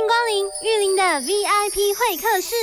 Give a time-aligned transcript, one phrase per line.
[0.00, 2.54] 欢迎光临玉林的 VIP 会客室。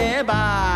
[0.00, 0.69] ever.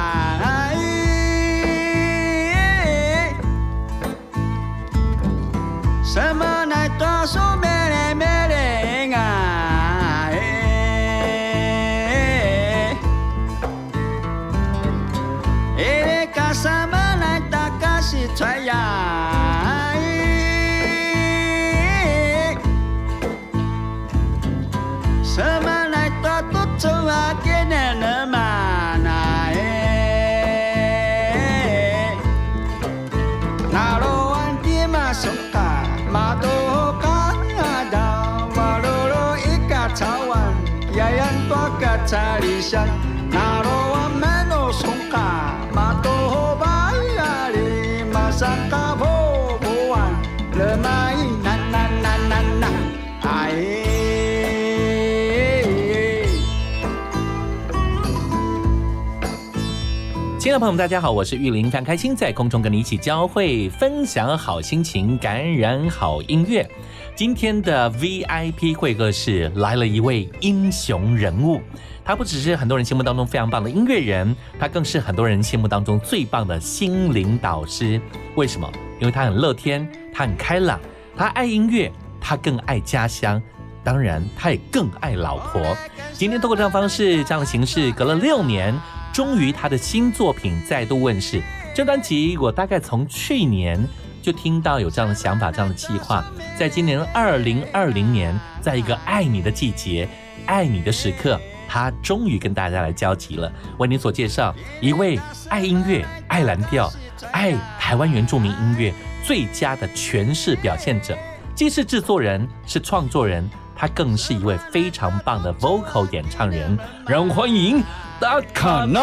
[60.38, 66.68] 亲爱的朋友们，大家好，我是玉林，非常开心在空中跟你一起交汇，分享好心情，感染好音乐。
[67.16, 71.60] 今天的 VIP 会客室来了一位英雄人物，
[72.04, 78.00] 他不只是很多人心目当中非常棒的音乐人，他更是很多人心目当中最棒的心灵导师。
[78.34, 78.68] 为什么？
[78.98, 80.80] 因为他很乐天，他很开朗，
[81.16, 81.88] 他爱音乐，
[82.20, 83.40] 他更爱家乡，
[83.84, 85.62] 当然他也更爱老婆。
[86.14, 88.74] 今天通过这样方式，这样的形式，隔了六年。
[89.12, 91.40] 终于，他的新作品再度问世。
[91.72, 93.78] 这专辑我大概从去年
[94.24, 96.24] 就听到有这样的想法、这样的计划，
[96.58, 100.08] 在今年二零二零年，在一个爱你的季节、
[100.46, 103.52] 爱你的时刻，他终于跟大家来交集了。
[103.76, 105.20] 为您所介绍一位
[105.50, 106.90] 爱音乐、爱蓝调、
[107.32, 111.14] 爱台湾原住民音乐最佳的诠释表现者，
[111.54, 113.46] 既是制作人，是创作人，
[113.76, 116.78] 他更是一位非常棒的 vocal 演唱人。
[117.06, 117.84] 让我们欢迎。
[118.18, 119.02] 大卡诺，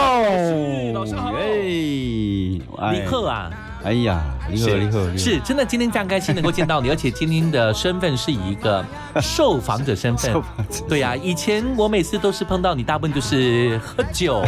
[0.94, 1.52] 老师好，哎，
[2.92, 3.52] 李克啊。
[3.84, 8.84] 哎呀，你好，你好，是真的，今天非常开心能够见到你，而且今天的身份是以一个
[9.22, 10.34] 受访者身份。
[10.90, 14.44] 对呀，以前我每次都是碰到你，大部分就是喝酒。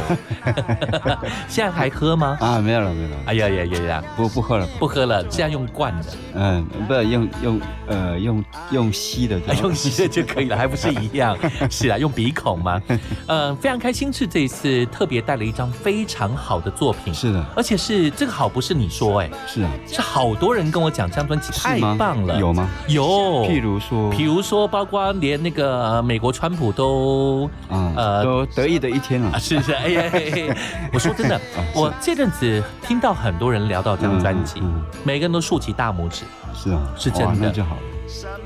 [1.48, 2.38] 现在还喝吗？
[2.42, 3.16] 啊，没有了，没有了。
[3.26, 6.06] 哎呀呀呀呀，不不喝了，不喝了，这样用灌的。
[6.36, 11.38] 嗯，不用用呃用用吸的， 用吸的就可以了，还不是一样？
[11.70, 12.82] 是啊，用鼻孔吗？
[13.28, 17.14] 嗯，非常开心是这一次特别带了一张非常好的作品。
[17.14, 19.30] 是的，而且是这个好不是你说哎。
[19.48, 22.70] 是啊，是好多人跟我讲这张专辑太棒了，有吗？
[22.88, 23.04] 有，
[23.46, 29.74] 譬如说，譬如说，包括连那个美国川普都啊，呃，都得意的一天了，是不是？
[29.74, 30.04] 哎呀，
[30.94, 31.40] 我说真的，
[31.76, 34.62] 我这阵子听到很多人聊到这张专辑，
[35.04, 36.24] 每个人都竖起大拇指，
[36.56, 37.82] 是啊，是真的，那就好了。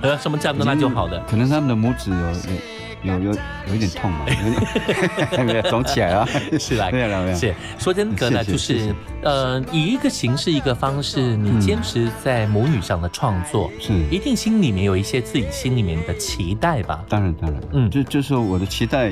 [0.01, 2.17] 呃，什么这样的那就好了，可能他们的拇指有。
[2.17, 3.31] 有有有
[3.67, 4.25] 有一点痛嘛，
[5.38, 6.27] 有点 肿起来了，
[6.59, 7.35] 是啦，没有没有。
[7.38, 7.53] 是。
[7.77, 13.94] 说真的呢，就是呃，以一个形式一个方式，你坚持在母语上的创作，是。
[14.09, 17.03] 一定心里面有一些自己心里面的期待吧？
[17.07, 19.11] 当然当然，嗯，就就是我的期待，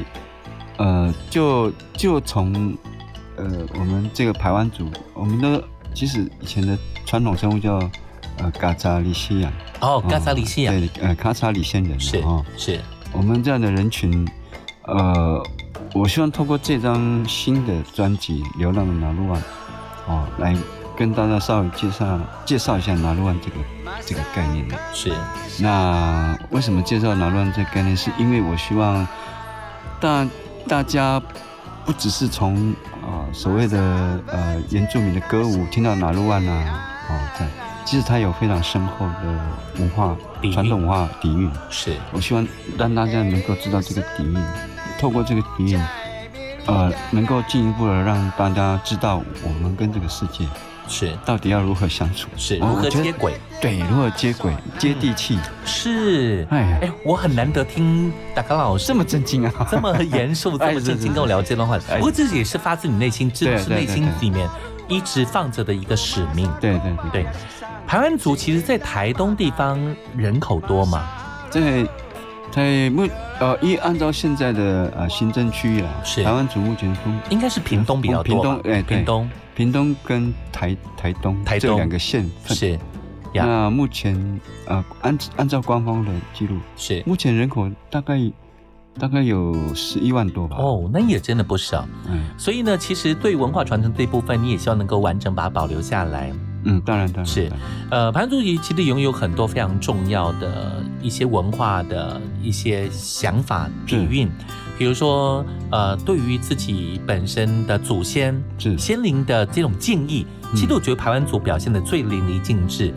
[0.77, 2.75] 呃，就就从
[3.37, 3.45] 呃
[3.75, 7.77] 我们这个排湾族，我们的其实以前的传统生物叫
[8.39, 12.79] 呃嘎扎里西亚，哦，嘎扎里西亚，对，呃，卡扎里先人是哦，是。
[13.17, 14.27] 我们这样的人群，
[14.83, 15.41] 呃，
[15.93, 19.41] 我希望透过这张新的专辑《流浪的拿鲁湾》，
[20.07, 20.55] 哦，来
[20.95, 23.55] 跟大家稍微介绍介绍一下拿鲁湾这个
[24.05, 24.77] 这个概念的。
[24.93, 25.11] 是。
[25.59, 27.95] 那为什么介绍拿鲁湾这个概念？
[27.95, 29.07] 是因为我希望
[29.99, 30.27] 大
[30.67, 31.21] 大家
[31.85, 32.73] 不只是从
[33.05, 37.47] 啊、所谓的呃原住民的歌舞听到哪路湾啊，哦，对，
[37.85, 39.39] 其实它有非常深厚的
[39.77, 40.17] 文化
[40.51, 41.49] 传统文化底蕴。
[41.69, 42.45] 是我希望
[42.77, 44.43] 让大家能够知道这个底蕴，
[44.99, 45.79] 透过这个底蕴，
[46.65, 50.45] 呃，能够进一步的让大家知道我们跟这个世界
[50.87, 53.33] 是到底要如何相处，是如何接轨？
[53.61, 55.39] 对，如何接轨、接地气。
[55.63, 59.67] 是，哎呀哎，我很难得听达康老师这么震惊啊！
[59.69, 61.77] 这么严肃、 这么正经跟我聊这段话。
[61.89, 64.47] 哎不过这也是发自你内心，真的是内心里面
[64.87, 66.51] 一直放着的一个使命。
[66.61, 67.25] 对对对
[67.85, 69.79] 对，台湾族其实，在台东地方
[70.17, 71.07] 人口多吗？
[71.49, 71.87] 在
[72.51, 73.07] 在目
[73.39, 78.23] 呃，依按照现在的呃行政区域啊，是台湾族目前分应该是屏东比较多。
[78.23, 82.55] 屏东哎对屏东屏东跟台台东台东这两个县份。
[82.55, 82.79] 是，
[83.33, 88.19] 那目前呃，按按照官方的记录，是目前人口大概
[88.97, 91.85] 大概有十一万多吧。，哦，那也真的不少。
[92.07, 96.31] 嗯所以呢，其实对文化传承这一部分，你也希望能够完整把它保留下来。
[96.65, 97.51] 嗯，当然当然是
[97.89, 104.27] 呃，盘族其实拥有很多非常重要的一些文化的一些想法底蕴，
[104.77, 108.77] 比如说呃，对于自己本身的祖先是。
[108.77, 110.55] 先灵的这种敬意，嗯。
[110.55, 112.93] 其实我觉得排湾族表现的最淋漓尽致。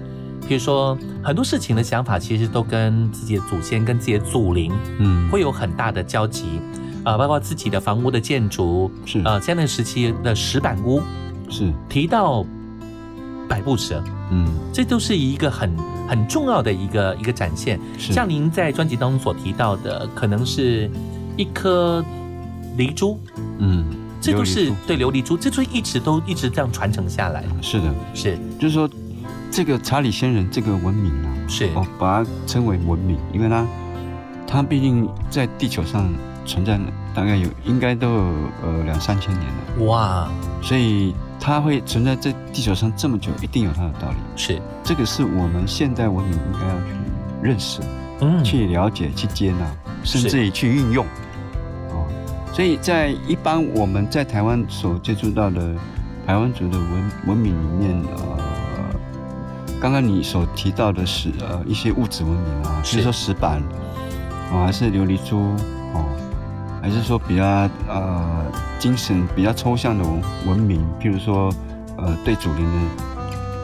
[0.49, 5.29] 比如说很多事情的想法，其实都跟自己的祖先、跟自己的祖灵嗯。
[5.31, 6.61] 会有很大的交集。
[7.05, 9.21] 呃，包括自己的房屋的建筑，是。
[9.25, 11.03] 呃，在那时期的石板屋，
[11.51, 11.73] 是。
[11.89, 12.45] 提到
[13.49, 14.47] 百步蛇，嗯。
[14.73, 17.81] 这都是一个很很重要的一个一个展现。
[17.99, 20.89] 像您在专辑当中所提到的，可能是
[21.37, 22.05] 一颗
[22.77, 23.19] 梨珠，
[23.59, 23.85] 嗯，
[24.21, 27.43] 这都是对琉璃珠，这都一直都一直这样传承下来。
[27.61, 28.39] 是的，是。
[28.61, 28.89] 就是说
[29.51, 31.69] 这个查理先人这个文明啊，是。
[31.75, 33.67] 我把它称为文明，因为它
[34.47, 36.09] 它毕竟在地球上
[36.47, 36.85] 存在了
[37.15, 38.21] 大概有应该都有
[38.63, 40.31] 呃两三千年了，哇，
[40.63, 44.17] 所以它会存在在地球上这么久，一定有它的道理。
[44.37, 46.87] 是这个是我们现代文明应该要去
[47.43, 47.81] 认识、
[48.21, 49.67] 嗯去了解、去接纳，
[50.03, 51.07] 甚至于去运用。
[51.91, 52.07] 哦，
[52.53, 55.75] 所以在一般我们在台湾所接触到的
[56.27, 58.39] 台湾族的文文明里面，呃，
[59.81, 63.63] 刚刚你所提到的是呃一些物质文明啊，是比如说石板，
[64.53, 65.57] 哦，还是琉璃珠，哦，
[66.89, 67.45] 还是说比较
[67.87, 68.47] 呃
[68.79, 71.53] 精神比较抽象的文文明，譬如说
[71.99, 73.05] 呃对祖灵的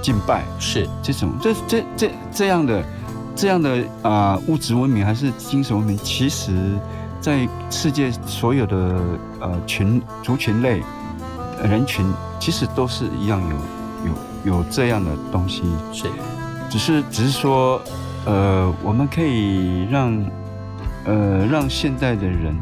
[0.03, 0.87] 敬拜，是。
[1.03, 2.85] 这种这这这这样的
[3.35, 6.53] 这样的啊、物质文明还是精神文明，其实
[7.19, 9.01] 在世界所有的
[9.41, 10.83] 呃群族群类
[11.63, 12.05] 呃人群，
[12.39, 15.63] 其实都是一样有有有这样的东西，
[15.95, 16.05] 是。
[16.69, 17.81] 只是只是说
[18.27, 20.23] 呃我们可以让
[21.07, 22.55] 呃让现在的人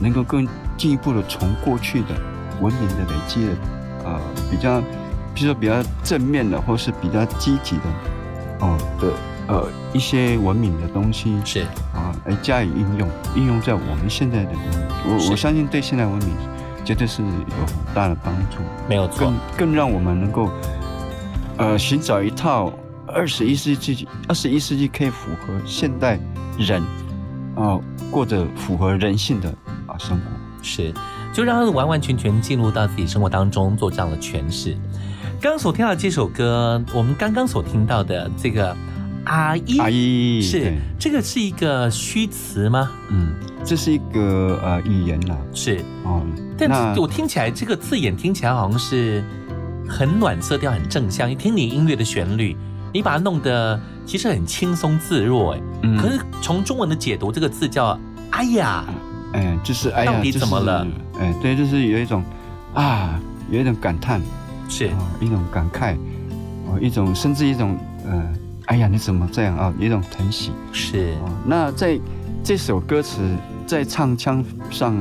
[0.00, 0.46] 能够更
[0.76, 2.08] 进一步的从过去的
[2.60, 3.52] 文明的累积的
[4.04, 4.80] 呃比较，
[5.34, 7.82] 比如说比较正面的，或是比较积极的
[8.60, 8.78] 哦。
[9.00, 9.12] 的
[9.48, 11.62] 呃一些文明的东西是。
[11.94, 14.70] 啊，来加以应用，应用在我们现在的文明，
[15.06, 16.28] 我我相信对现代文明
[16.84, 17.28] 绝对是有
[17.66, 18.58] 很大的帮助，
[18.88, 19.18] 没有错。
[19.18, 20.48] 更，更让我们能够
[21.56, 22.72] 呃寻找一套
[23.06, 26.20] 二十一世纪二十一世纪可以符合现代
[26.56, 26.80] 人
[27.56, 27.80] 啊、
[28.12, 29.52] 过着符合人性的
[29.98, 30.22] 啊生活。
[30.60, 30.92] 是
[31.32, 34.76] 就让他完完全全进入到自己生活当中做这样的诠释。
[35.40, 38.76] 刚刚所听到的这首歌，我们刚刚所听到的这个
[39.24, 42.90] 阿姨，阿姨是这个是一个虚词吗？
[43.08, 46.26] 嗯，这是一个呃语言呐、是，哦，
[46.58, 49.22] 但那我听起来这个字眼听起来好像是
[49.88, 51.30] 很暖色调、很正向。
[51.30, 52.56] 一听你音乐的旋律，
[52.92, 57.96] 你把它弄得其实很轻松自若，哎、嗯可是从中文的解读，这个字叫
[58.32, 58.84] “哎呀
[59.32, 60.86] 哎，就是哎呀，到底就是怎么了？
[61.20, 62.22] 哎，对，就是有一种
[62.74, 63.20] 啊，
[63.50, 64.20] 有一种感叹”，
[64.68, 65.96] 是啊、一种感慨，
[66.66, 68.22] 哦，一种甚至一种呃，
[68.66, 69.72] 哎呀，你怎么这样啊？
[69.78, 70.52] 有一种疼惜。
[70.72, 71.98] 是哦，那在
[72.44, 73.20] 这首歌词
[73.66, 74.94] 在唱腔上，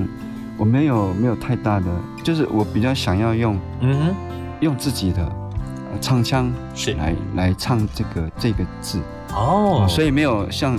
[0.58, 1.86] 我没有没有太大的，
[2.24, 4.16] 就是我比较想要用嗯哼，
[4.62, 9.00] 用自己的呃唱腔是来来唱这个这个字，
[9.34, 10.78] 哦，所以没有像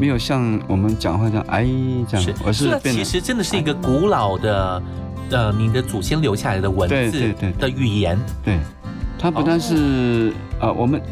[0.00, 1.66] 没有像我们讲话这样哎
[2.08, 4.82] 这样是，，而是变其实真的是一个古老的，
[5.30, 8.58] 呃，你的祖先留下来的文字对对的语言，对，
[9.18, 11.02] 它不但是啊、呃我们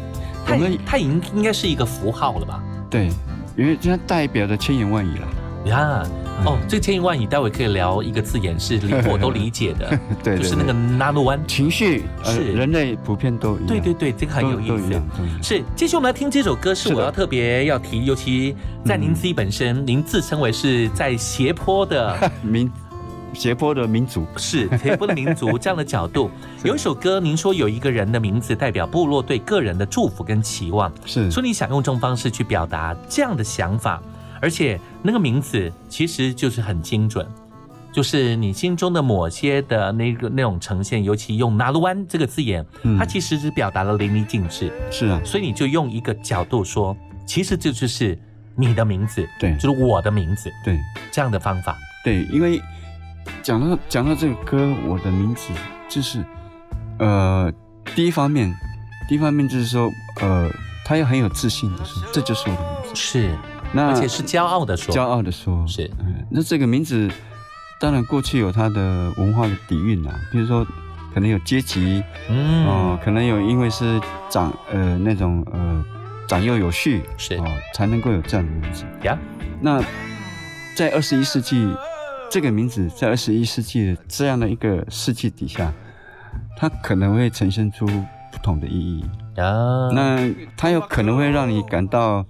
[0.47, 2.63] 我们它已经应该是一个符号了吧？
[2.89, 3.09] 对，
[3.55, 5.27] 因为它代表着千言万语了。
[5.65, 6.03] 呀，
[6.45, 9.89] 哦嗯，这个千言万语，待会可以聊一个字眼是理我都理解的，
[10.23, 11.39] 对对就是那个对纳鲁湾。
[11.47, 12.53] 情绪，呃，是。
[12.53, 13.67] 人类普遍都一样。
[13.67, 15.01] 对对对，这个很有意思。
[15.41, 18.55] 是，继续我们来听这首歌，是我要特别要提，尤其
[18.85, 19.13] 在您嗯。
[19.13, 22.71] 自己本身，您自称为是在斜坡的 民
[23.33, 26.31] 斜坡的民族，是斜坡的民族这样的角度。
[26.63, 31.29] 有一首歌，您说有一个人的名字代表部落对个人的祝福跟期望，是。
[31.29, 34.01] 说你想用这种方式去表达这样的想法，
[34.41, 37.27] 而且那个名字其实就是很精准，
[37.91, 48.17] 就是你心中的某些的那个那种呈现，尤其用“拿鲁湾”这个字眼，嗯它其实是表达了淋漓尽致，是啊，所以你就用一个角度说，其实这就是
[48.55, 49.55] 你的名字，对。
[49.55, 50.77] 就是我的名字对。
[51.11, 51.77] 这样的方法。
[52.03, 52.61] 对，因为
[53.43, 55.51] 讲到讲到这个歌，我的名字
[55.89, 56.23] 就是
[56.97, 57.51] 呃，
[57.95, 58.53] 第一方面，
[59.07, 59.89] 第一方面就是说
[60.21, 60.49] 呃，
[60.85, 63.37] 他要很有自信的说，这就是我的名字，是，
[63.71, 65.89] 那而且是骄傲的说，骄傲的说，是。
[65.99, 67.09] 嗯，那这个名字
[67.79, 70.65] 当然过去有它的文化的底蕴啊，比如说
[71.13, 75.85] 可能有阶级嗯，哦、可能有因为是长呃那种呃
[76.27, 77.35] 长幼有序是。
[77.35, 78.85] 哦，才能够有这样的名字。
[79.03, 79.17] 呀，
[79.61, 79.81] 那
[80.75, 81.71] 在二十一世纪，
[82.29, 85.71] 这个名字在二十一世纪的这样的一个世纪底下，
[86.57, 89.01] 它可能会呈现出不同的意义。
[89.35, 89.43] 呀，
[89.93, 90.17] 那
[90.57, 92.25] 它有可能会让你感到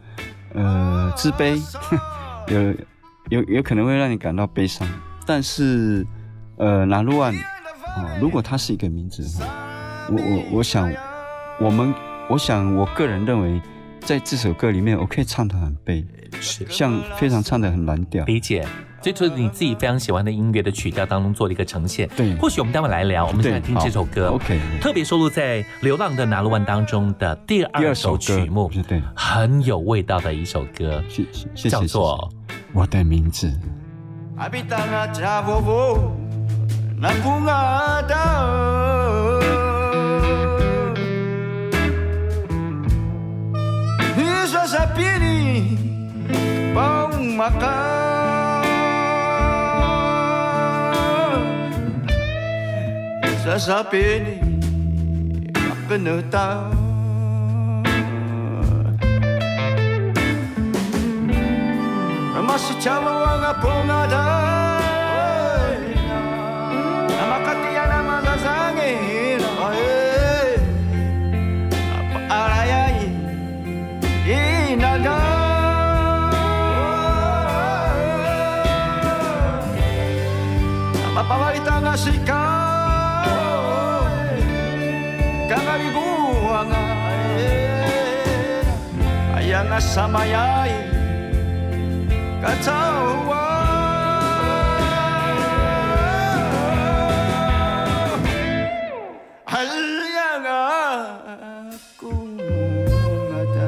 [0.59, 1.59] 呃自卑，
[2.47, 2.75] 有
[3.29, 4.87] 有有可能会让你感到悲伤。
[5.25, 6.05] 但是
[6.57, 9.53] 呃，拿鲁万啊，如果它是一个名字的话，
[10.09, 10.91] 我我我想
[11.59, 11.93] 我们
[12.29, 13.61] 我想我个人认为，
[14.01, 16.05] 在这首歌里面，我可以唱得很悲，
[16.41, 18.25] 像非常唱得很蓝调。
[18.25, 18.67] 理解，
[19.01, 22.09] 这就是你自己非常喜欢的音乐的曲调当中做了一个呈现。
[22.17, 22.35] 对。
[22.37, 24.59] 或许我们待会来聊，我们现在听这首歌，OK。
[24.81, 31.03] 特别收录在《流浪的拿鲁湾》当中的第第二二首曲目，是对，很有味道的一首歌，
[31.55, 32.31] 叫做
[32.73, 33.51] 我的名字。
[44.19, 45.77] Isa sa pini
[46.73, 47.37] pang
[53.49, 56.69] Cause I've been up in the town.
[62.45, 64.23] Masitama wanga pongada
[67.17, 67.69] Namakati
[89.81, 90.79] samayae
[92.43, 93.43] katawa
[99.47, 100.31] halya
[101.39, 102.35] akong
[103.31, 103.67] ngata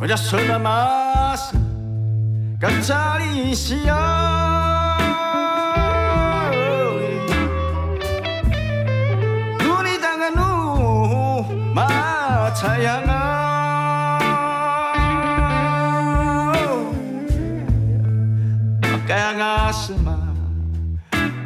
[0.00, 1.52] wala sa namas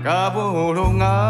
[0.06, 1.25] 卡布隆啊。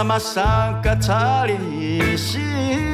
[0.00, 2.89] がまさか足りし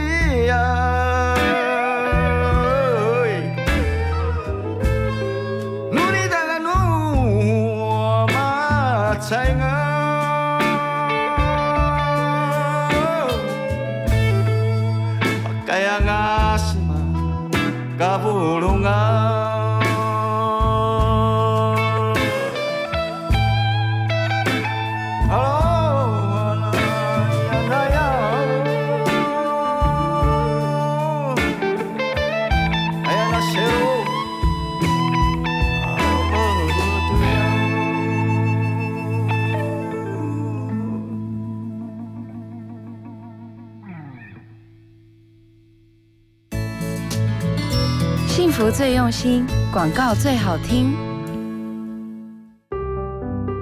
[48.76, 50.94] 最用心，广告最好听。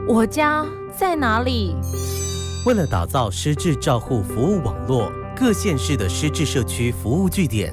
[0.09, 1.77] 我家在哪里？
[2.67, 7.73] 为了打造失智照护服务网络，各县市的失智社区服务据点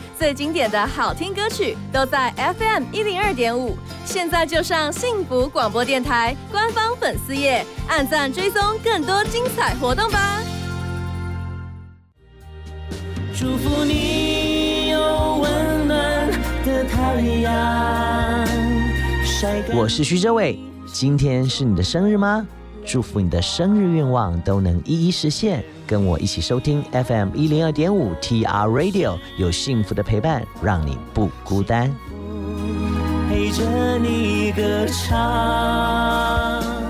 [0.21, 3.75] 最经典的好听歌曲，都在 FM 一零二点五。
[4.05, 10.39] 现在就上幸福广播电台官方粉丝页，按赞追踪更多精彩活动吧。
[13.35, 16.29] 祝福你有温暖
[16.67, 18.45] 的太阳。
[19.73, 22.45] 我是徐哲伟，今天是你的生日吗？
[22.85, 25.65] 祝福你的生日愿望都能一一实现。
[25.91, 31.93] 跟我一起收听 FM 一零二点五 TR Radio，有幸福的陪伴，让你不孤单。
[33.27, 36.80] 陪着你歌唱。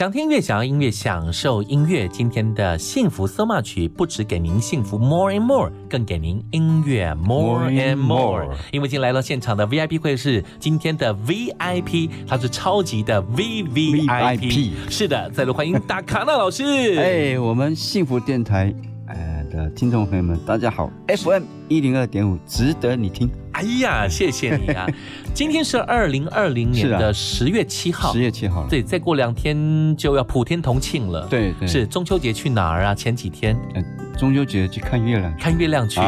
[0.00, 2.08] 想听音乐，想要音乐，享受音乐。
[2.08, 8.48] 今天的幸福 so much 不止给您幸福 more and more，更给您音乐 more and more。
[8.72, 14.70] 因为今天来到现场的 VIP 会是今天的 VIP，他是超级的 VVIP。
[14.88, 16.64] 是的，再度欢迎达卡纳老师。
[16.96, 18.74] 哎，我们幸福电台
[19.06, 23.28] 呃的听众朋友们，大家好，FM 一零二点五，值得你听。
[23.60, 24.86] 哎呀，谢谢你啊！
[25.34, 31.26] 今天是二零二零年的十月七号，十月七号了，对，再过两天就要普天同庆了。
[31.28, 32.94] 对对，是中秋节去哪儿啊？
[32.94, 33.82] 前几天，呃，
[34.18, 36.00] 中秋节去看月亮，看月亮去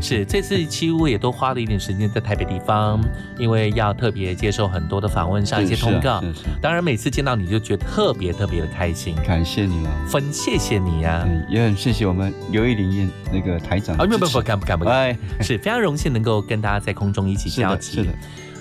[0.00, 3.00] 是这次几乎也都花了一点时间在台北地方，
[3.38, 6.22] 因为要特别接受很多的访问，上一些通告。
[6.60, 17.96] 当然，每次见到你就觉得特别特别的开心，感谢你了，分谢谢你呀、也很谢谢我们刘玉玲那个台长啊，不不不敢不敢不敢，哎，是非常荣幸能够跟大家在空中一起交集。
[17.96, 18.14] 是的。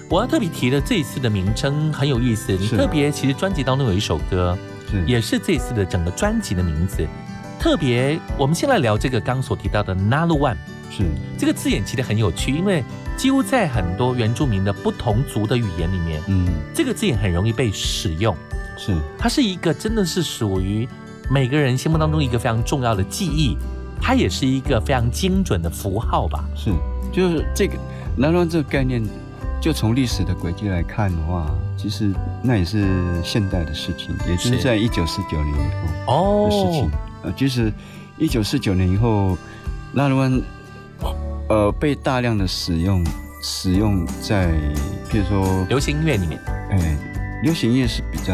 [0.10, 4.58] 我要特别提的这一次的名称很有意思，你特别其实专辑当中有一首歌，
[4.92, 7.08] 是也是这次的整个专辑的名字。
[7.60, 10.58] 特别，我们先来聊这个刚所提到的 Nalu One，
[10.92, 11.04] 是
[11.38, 12.84] 这个字眼其实很有趣，因为
[13.16, 18.36] 几乎在很多原住民的不同族的语言里面，嗯，这个字眼很容易被使用。
[18.78, 20.88] 是，它是一个真的是属于
[21.30, 23.58] 每个人心目当中一个非常重要的记忆，
[24.02, 26.44] 它也是一个非常精准的符号吧。
[26.56, 26.72] 是，
[27.14, 27.78] 就是这个
[28.18, 29.04] Nalu One 这个概念。
[29.62, 32.12] 就从历史的轨迹来看的话，其实
[32.44, 32.86] 那也是
[33.24, 35.72] 现代的事情，也就是在一九四九年以
[36.06, 36.92] 后的事情。
[37.24, 37.72] 呃，就是
[38.18, 39.38] 一九四九年以后，
[39.94, 40.42] 纳鲁湾
[41.48, 43.06] 呃被大量的使用，
[43.42, 44.52] 使用在
[45.10, 46.38] 譬如说流行音乐里面。
[46.72, 46.98] 哎，
[47.42, 48.34] 流行音乐是比较，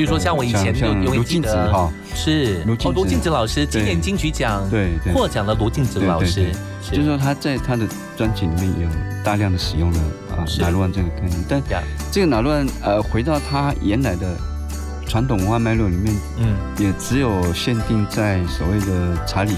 [0.00, 6.50] 比如说像我以前有有卢静子哈，是卢静卢静子老师今年金曲奖对获奖的卢静子老师，
[6.90, 7.86] 就是说他在他的
[8.16, 8.88] 专辑里面有
[9.22, 9.98] 大量的使用了。
[10.30, 11.62] 啊，哪乱这个概念，但
[12.10, 14.34] 这个哪乱呃，回到他原来的
[15.06, 19.52] 传统文化脉络里面，嗯，也只有限定在所谓的查理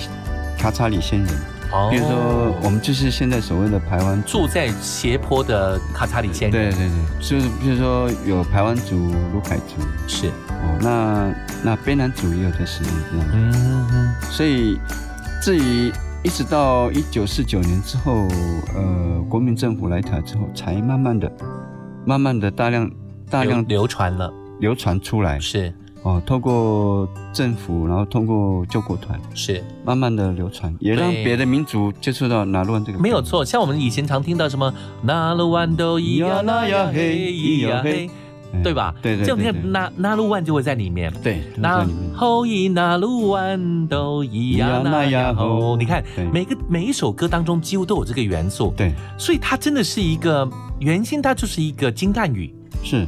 [0.59, 1.28] 卡查理先人，
[1.72, 8.96] 哦，比如说我们就是现在所谓的排湾住在斜坡的卡查里先人，对对对，就是比如说有排湾族、
[9.32, 10.28] 卢凯族，是。
[10.28, 14.78] 哦，那那卑南族也有在使用这样，嗯嗯，所以
[15.42, 15.92] 至于。
[16.24, 18.28] 一直到一九四九年之后，
[18.76, 21.28] 呃，国民政府来台之后，才慢慢的、
[22.06, 22.88] 慢慢的大量、
[23.28, 25.40] 大量流传了，流传出来。
[25.40, 32.98] 是哦，透过政府，然后通过救国团，是慢慢的流传，也让别的民族接触到纳鲁湾这个。
[32.98, 38.10] 没有错，像我们以前常听到什么纳鲁湾都咿呀那呀嘿咿呀嘿。
[38.62, 38.94] 对吧？
[39.00, 41.10] 对对，这样你看，那那鲁湾就会在里面。
[41.22, 45.74] 对，那后一那鲁湾都一样那样吼。
[45.74, 48.74] 你看，每个每一首歌当中几乎都有这个元素。
[48.76, 50.46] 对，所以它真的是一个
[50.80, 53.06] 原先它就是一个金蛋语，是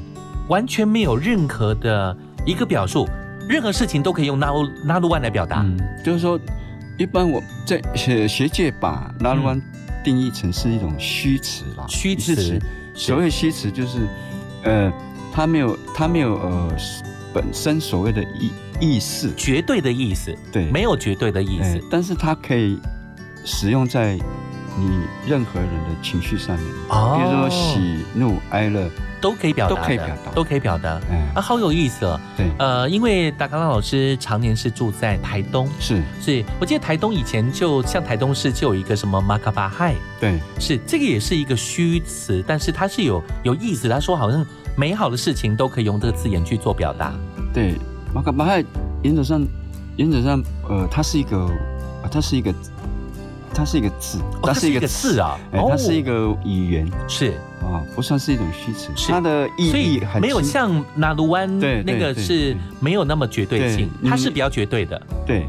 [0.48, 3.08] 完全没有任何的一个表述，
[3.48, 5.62] 任何事情都可以用那鲁那鲁湾来表达。
[5.62, 6.38] 嗯，就是说，
[6.98, 9.60] 一般我在学学界把那鲁湾
[10.04, 12.58] 定义成是一种虚词啦，虚词。
[12.94, 13.98] 所谓虚词就是，
[14.64, 14.92] 呃。
[15.36, 16.72] 它没有，它没有呃
[17.32, 22.78] 本身所谓的意意思，绝对的意思，对，没有绝对的意思，但是它可以
[23.44, 24.14] 使用在
[24.78, 28.88] 你任何人的情绪上面，哦比如说喜怒哀乐，
[29.24, 30.32] 都可以表达，都可以表达。
[30.32, 31.00] 都可以表达。
[31.10, 32.20] 嗯，啊，好有意思哦。
[32.36, 36.02] 对，呃，因为达康老师常年是住在台东，是。
[36.20, 43.88] 所以我记得台东以前就像台东市就有一个什么马卡巴亥，对，是这个也是一个虚词，但是它是有有意思。
[43.88, 44.44] 他说好像
[44.76, 47.14] 美好的事情都可以用这个字眼去做表达。
[47.54, 47.76] 对，
[48.14, 48.62] 马卡巴亥
[49.02, 49.42] 原则上，
[49.96, 51.38] 原则上，呃，它是一个，
[52.02, 52.52] 呃它是一个，
[53.54, 56.86] 它是一个字，哦，它是一个字啊，它是一个语言。
[57.08, 57.32] 是
[57.64, 59.10] 啊，不算是一种虚词，是。
[59.10, 65.40] 它的意所以义很没有像纳鲁湾对那个是没有那么绝对性，对它是比较绝对的，对，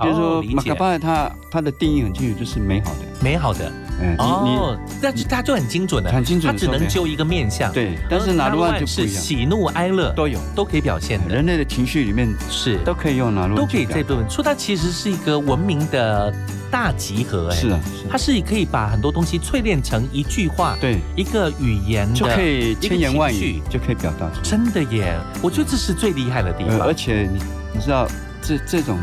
[0.00, 0.54] 比如哦理解。
[0.54, 3.72] 说马卡巴亥，它它的定义很清楚，就是美好的，美好的。
[4.00, 7.72] 嗯，哦，但是它就很精准的，很精准它只能就一个面相。
[7.72, 12.76] 对，但是拿鲁湾就不是一样，喜怒哀乐都有，都可以表现的，人类的情绪里面是。
[12.78, 16.34] 都可以用拿鲁都可以这部分，说它其实是一个文明的
[16.74, 17.78] 大集合，哎，是啊，
[18.10, 24.42] 它是可以把很多东西淬炼成一句话，对，一个语言的就可以千言万语就可以表达出来。
[24.42, 26.92] 真的耶，我觉得这是最厉害的地呃，方而。
[26.92, 27.38] 且你
[27.72, 28.08] 你知道，
[28.42, 28.98] 这这种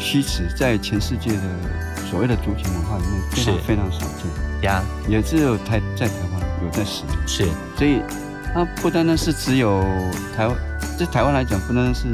[0.00, 1.42] 虚词在全世界的
[2.10, 3.60] 所谓的族群文化里面非常是。
[3.60, 7.46] 非常少见，呀，也只有台在台湾有在使用，是。
[7.78, 8.02] 所以
[8.52, 9.80] 它不单单是只有
[10.36, 10.56] 台湾，
[10.98, 12.08] 在台湾来讲，不单单是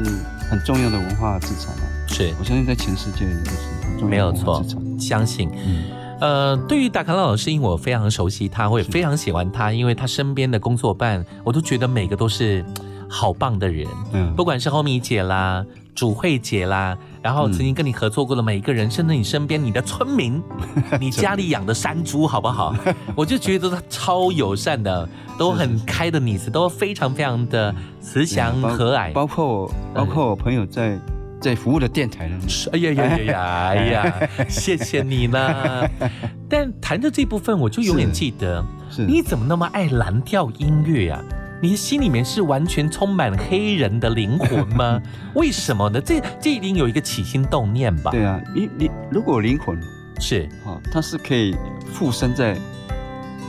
[0.51, 1.81] 很重要的文化资产啊。
[2.07, 4.63] 是，我相信在全世界也是很重没有要的文化错。
[4.63, 5.49] 资产。，相信。
[5.65, 5.83] 嗯，
[6.19, 12.63] 呃，对于达卡拉老师，因为我非常熟悉他，我也非常喜欢他，因为他身边的工作伴，我都觉得每个都是
[13.09, 20.39] 好棒的人，嗯不管是后米姐啦、主慧姐啦，然后曾经跟你合作过的每一个人，甚至你身边你的村民，
[21.01, 22.75] 你家里养的山猪，好不好？
[23.15, 25.09] 我就觉得他超友善的，
[25.39, 29.11] 都很开的你子，都非常非常的慈祥和蔼。
[29.11, 30.99] 包括我，包括我朋友在
[31.39, 32.39] 在服务的电台呢。
[32.47, 33.67] 是哎呀呀呀呀！
[33.69, 35.89] 哎呀，谢谢你呢。
[36.49, 38.63] 但谈的这部分，我就永远记得，
[39.07, 41.21] 你怎么那么爱蓝调音乐啊？
[41.61, 45.01] 你的心里面是完全充满黑人的灵魂吗？
[45.35, 45.99] 为什么呢？
[45.99, 48.11] 这这一定有一个起心动念吧？
[48.11, 49.77] 对啊，你你如果灵魂
[50.19, 51.55] 是哦，它是可以
[51.93, 52.53] 附身在，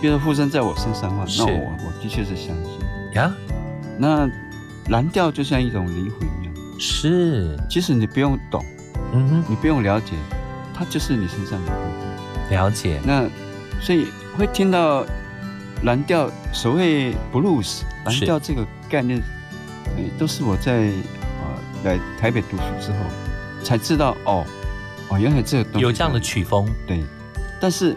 [0.00, 2.81] 比如说附身在我身上的话，那我我的确是相信。
[3.14, 3.33] 呀，
[3.96, 4.29] 那
[4.88, 6.29] 蓝调就像一种灵魂
[6.80, 8.64] 是，其实你不用懂，
[9.12, 10.12] 嗯哼，你不用了解，
[10.72, 12.58] 它就是你身上的部分。
[12.58, 13.28] 了解，那
[13.82, 15.04] 所以会听到
[15.82, 19.22] 蓝调，所谓 blues 蓝调这个概念，
[19.96, 20.90] 呃，都是我在
[21.42, 22.98] 呃来台北读书之后
[23.62, 24.44] 才知道哦
[25.10, 27.04] 哦，原来这个有这样的曲风，对。
[27.60, 27.94] 但是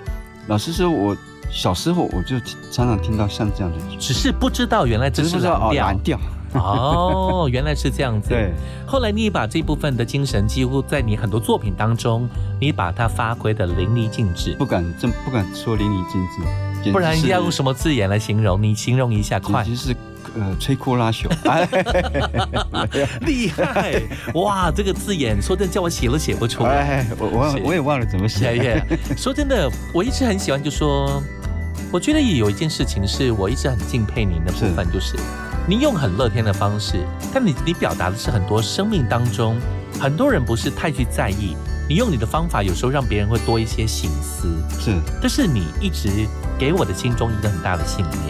[0.48, 1.15] 老实说，我
[1.50, 2.38] 小时候我就
[2.69, 5.98] 常常听到像这样的曲，只是不知道原来这是只是知道哦蓝。
[6.04, 6.19] 调，
[6.60, 8.30] 哦，原来是这样子。
[8.30, 8.52] 对，
[8.86, 14.56] 后来你也把这部分的精神，几乎在你很多作品当中，你把它发挥的淋漓尽致。
[14.58, 16.22] 不敢真不敢说淋漓尽
[16.84, 18.62] 致，不然是要用什么字眼来形容？
[18.62, 19.76] 你形容一下，快简！
[19.76, 19.96] 直是
[20.36, 21.28] 呃摧枯拉朽。
[21.50, 21.68] 哎
[23.22, 24.02] 厉害！
[24.36, 26.70] 哇，这个字眼说真的叫我写都写不出来。
[26.70, 28.56] 哎，我我是我也忘了怎么写。
[28.58, 29.00] 耶耶！
[29.18, 31.22] 说真的，我一直很喜欢，就说，
[31.92, 35.18] 我觉得也有一件事情是我一直很敬佩您的部分，就是
[35.65, 39.58] 你用很乐天的方式，但你你表达的是很多生命当中
[39.99, 41.56] 很多人不是太去在意，
[41.88, 46.10] 你用你的方法有时候让别人会多一些心思，是，这是你一直
[46.60, 48.21] 给我的心中一个很大的信念。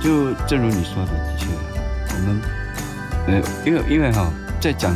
[0.00, 1.46] 就正如你说的，的确，
[2.14, 2.40] 我们
[3.26, 4.94] 呃，因为因为哈，在讲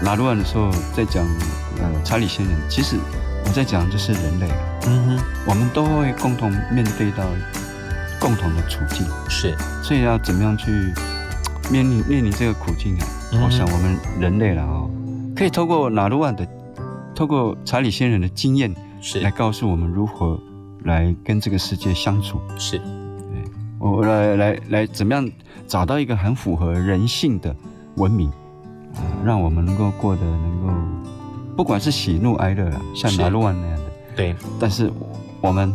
[0.00, 1.24] 拿鲁安的时候，在讲
[1.78, 2.96] 呃查理先生，其实
[3.44, 4.48] 我在讲就是人类，
[4.86, 7.24] 嗯哼，我们都会共同面对到
[8.20, 10.94] 共同的处境，是，所以要怎么样去
[11.70, 13.06] 面临面临这个苦境啊？
[13.32, 13.42] 嗯。
[13.42, 14.90] 我想我们人类了哦，
[15.36, 16.46] 可以透过拿鲁安的，
[17.14, 19.20] 透过查理先人的经验，是。
[19.20, 20.38] 来告诉我们如何
[20.84, 22.40] 来跟这个世界相处。
[22.58, 22.80] 是，
[23.78, 25.28] 我来来来，怎么样
[25.66, 27.54] 找到一个很符合人性的
[27.96, 28.28] 文明
[28.94, 30.72] 啊、让我们能够过得能够，
[31.56, 33.20] 不管是喜怒哀乐啊，像是。
[33.20, 34.92] 拿鲁万那样的，对，但是
[35.40, 35.72] 我们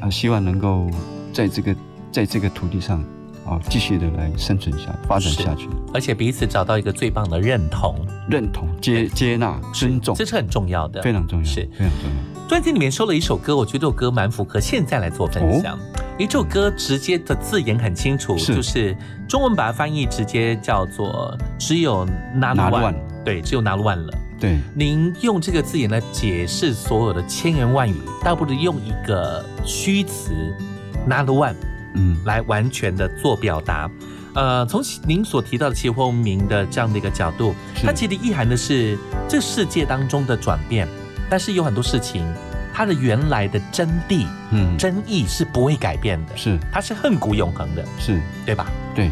[0.00, 0.88] 啊、希望能够
[1.32, 1.76] 在这个
[2.12, 3.02] 在这个土地上
[3.46, 7.96] 啊、继续的来生存下发展下去，而且彼此找到一个最棒的认同，
[8.28, 10.14] 认同、接接纳、尊重。
[10.14, 11.68] 这，是很重要的，非常重要，是。
[11.72, 12.48] 非常重要。
[12.48, 15.78] 专辑里面收了一首歌，我觉得这首歌蛮符合现在来做分享。
[16.18, 18.96] 一首歌直接的字眼很清楚，就是
[19.28, 24.12] 中文把它翻译直接叫做“只有拿鲁万拿鲁万”，对，只有拿鲁万了。
[24.38, 30.32] 对，您用这个字眼来解释所有的千言万语，倒不如用一个虚词
[31.06, 31.54] “拿鲁万”
[31.94, 33.90] 嗯，来完全的做表达。
[34.34, 38.96] 呃，从您所提到的气候文明的这样的一个角度，它其实意涵的是
[39.28, 40.86] 这世界当中的转变，
[41.28, 42.24] 但是有很多事情
[42.72, 46.58] 它它的原来的真谛、嗯，真意是不会改变的，是。
[46.72, 48.72] 它是亘古永恒的，是，对吧？
[48.94, 49.10] 对，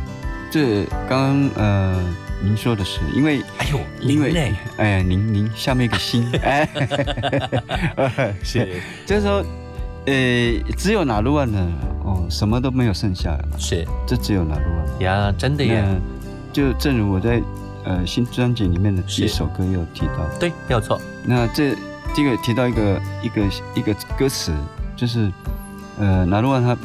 [0.51, 2.03] 这刚刚呃
[2.43, 6.27] 您说的是，因为哎呦，因为哎您您下面一个心。
[6.41, 6.67] 哎，
[8.43, 9.45] 是 就是说
[10.09, 11.59] 呃只有拿六万的
[12.05, 13.87] 哦什么都没有剩下了，是。
[14.07, 15.01] 这只有拿六万。
[15.01, 15.85] 呀，真的呀，
[16.53, 17.43] 就正如我在
[17.85, 21.75] 呃新专辑里面的第一首歌有提到，对，没有错，那这
[22.15, 23.43] 这个提到一个一个
[23.75, 24.53] 一个歌词，
[24.97, 25.31] 就是
[25.99, 26.77] 呃拿六万他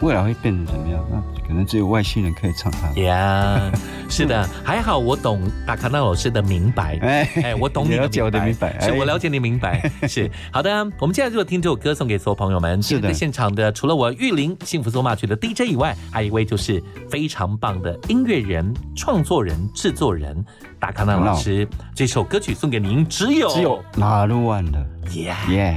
[0.00, 1.04] 未来会变成怎么样？
[1.10, 2.88] 那可能只有外星人可以唱它。
[3.00, 3.70] 呀，
[4.08, 6.98] 是的，还好我懂达卡纳老师的明白。
[7.02, 9.90] 哎哎，我懂你的了解我的明白哎是我了解你明白。
[10.06, 12.82] 是好的，我们接下来就听这首歌送给所有朋友们。
[12.82, 20.44] 是的在现场的除了我玉林幸福走马曲的 DJ 以外，还有一位就是非常棒的音乐人、创作人、制作人
[20.78, 21.66] 达卡纳老师。
[21.94, 25.76] 这首歌曲送给您，只有只有哪路万的耶耶。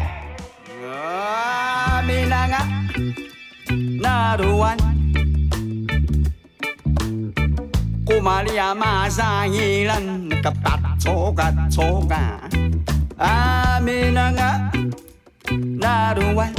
[4.01, 4.81] not one.
[8.03, 12.41] Kumali amazahilan kapatsoga toga
[13.21, 14.51] Amina nga
[15.53, 16.57] not one.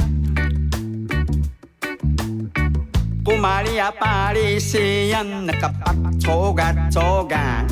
[3.23, 7.67] Kumali aparisiyan kapatsoga tsoga.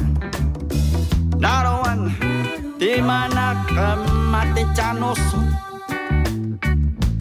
[1.39, 2.05] Not one.
[2.81, 5.38] Di mana kemati canusu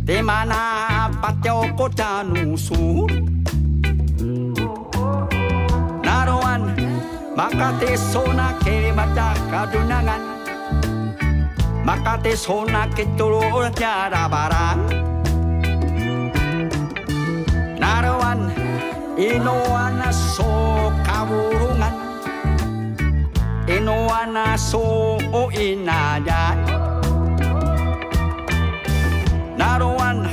[0.08, 3.06] Di mana patia o kota nusu
[6.06, 6.62] narawan
[7.40, 10.20] Makate sona ke mata kadunangan.
[11.88, 14.80] Makate sona ke tulur barang.
[17.80, 18.52] Narawan
[19.16, 21.94] Inoana so kawurungan
[23.64, 25.16] Inoana so
[25.48, 26.60] inadan
[29.56, 30.29] narawan.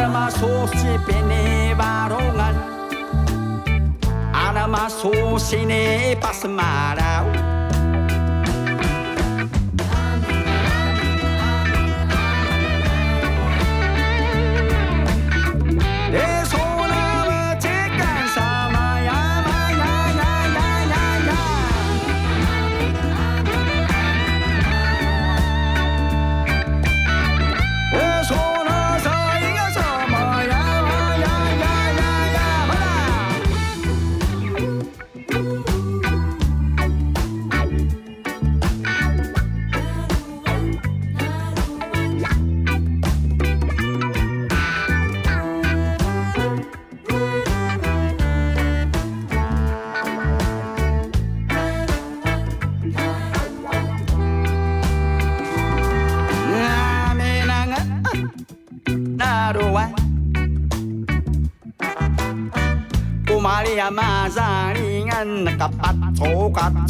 [0.00, 2.56] Arma sosi pene barongan
[4.32, 7.09] Arma sosi ne pasmaran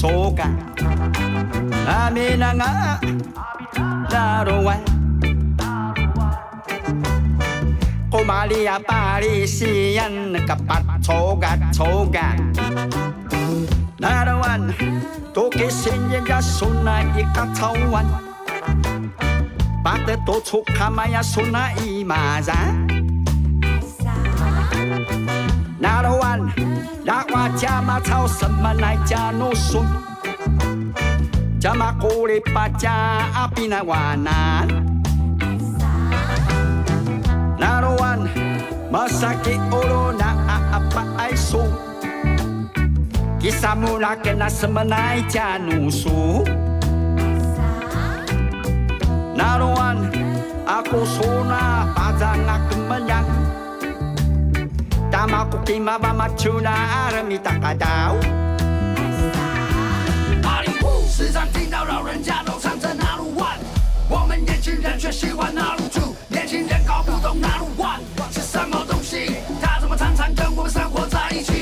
[0.00, 0.48] toka
[1.84, 2.70] amina nga.
[4.10, 4.74] Darowa
[8.10, 12.34] kumali ya parisian kapatoga toga
[14.00, 14.72] narawan
[15.36, 18.08] toki sinye ga suna ikatawan
[19.80, 22.89] Bate to tsukama ya suna imaza.
[25.80, 26.52] Narawan
[27.08, 29.88] Lakwa jama tau semanai jano sun
[31.58, 34.68] Jama kuli paca api nawana
[37.56, 38.28] Narawan
[38.92, 40.30] Masaki olo na
[40.76, 41.64] apa aiso
[43.40, 46.44] Kisah mula kena semanai jano sun
[49.32, 50.12] Naruan
[50.68, 52.44] aku sona pazang
[55.20, 56.72] aku menyang Tamaku kima ba machuna
[57.08, 58.16] arami takadau
[60.42, 63.58] 八零后时常听到老人家都唱着哪路万，
[64.08, 71.59] 我们年轻人却喜欢哪路住，年轻人搞不懂哪路万是什么东西，它怎么常常跟我们生活在一起。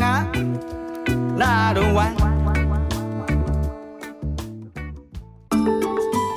[0.00, 0.26] 啊，
[1.36, 1.82] 那都。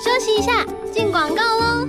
[0.04, 1.85] 休息一下，进广告喽。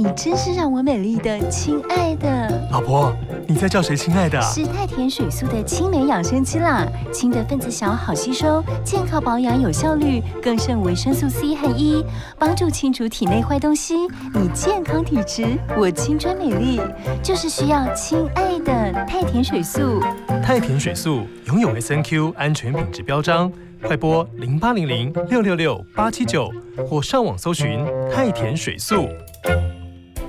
[0.00, 2.66] 你真是让我美丽的亲爱的。
[2.70, 3.12] 老婆，
[3.46, 4.50] 你在叫谁亲爱的啊？
[4.50, 12.02] 是太田水素的青梅养生机啦，氢的分子小，好吸收，健康保养有效率，更胜维生素 C 和 E，
[12.38, 13.94] 帮助清除体内坏东西。
[14.32, 15.44] 你健康体质，
[15.76, 16.80] 我青春美丽，
[17.22, 20.00] 就是需要亲爱的太田水素。
[20.42, 26.50] 太田水素拥有 S N Q 安全品质标章，快拨零八零零六六六八七九
[26.88, 29.06] 或上网搜寻太田水素。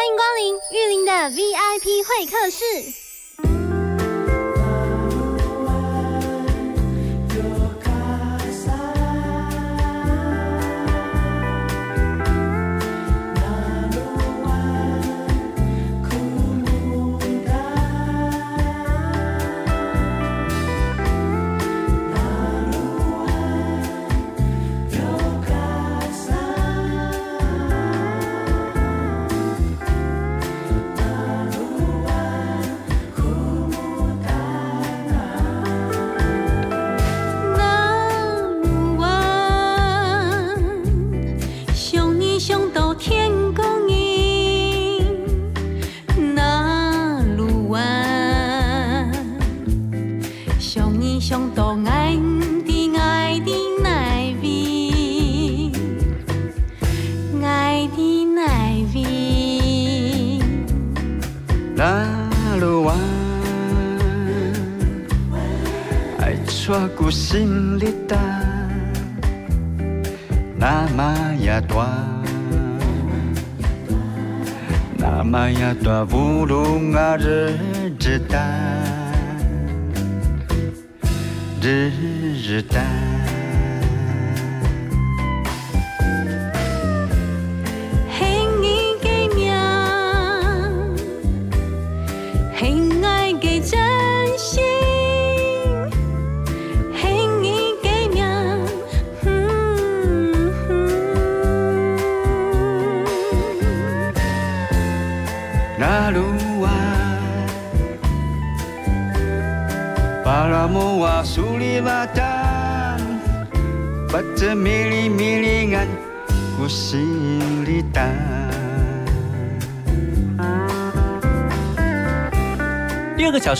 [0.00, 3.09] 欢迎光临玉林的 VIP 会客室。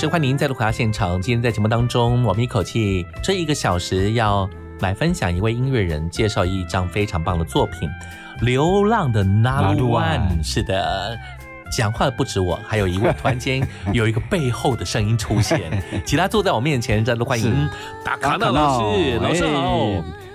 [0.01, 1.21] 第二个小时，欢迎您再度回到现场。
[1.21, 4.49] 今天在节目当中，我们一口气这一个小时要
[4.81, 7.87] 来分享一位音乐人介绍一张非常棒的作品，
[8.43, 10.19] 《流浪的纳鲁湾》。
[10.43, 11.19] 是的。
[11.71, 15.61] 讲话的不止我，还有一位突然间有一个背后的声音出现，
[16.05, 17.69] 其他坐在我面前，再度欢迎
[18.03, 19.87] 达卡纳老师，老师好。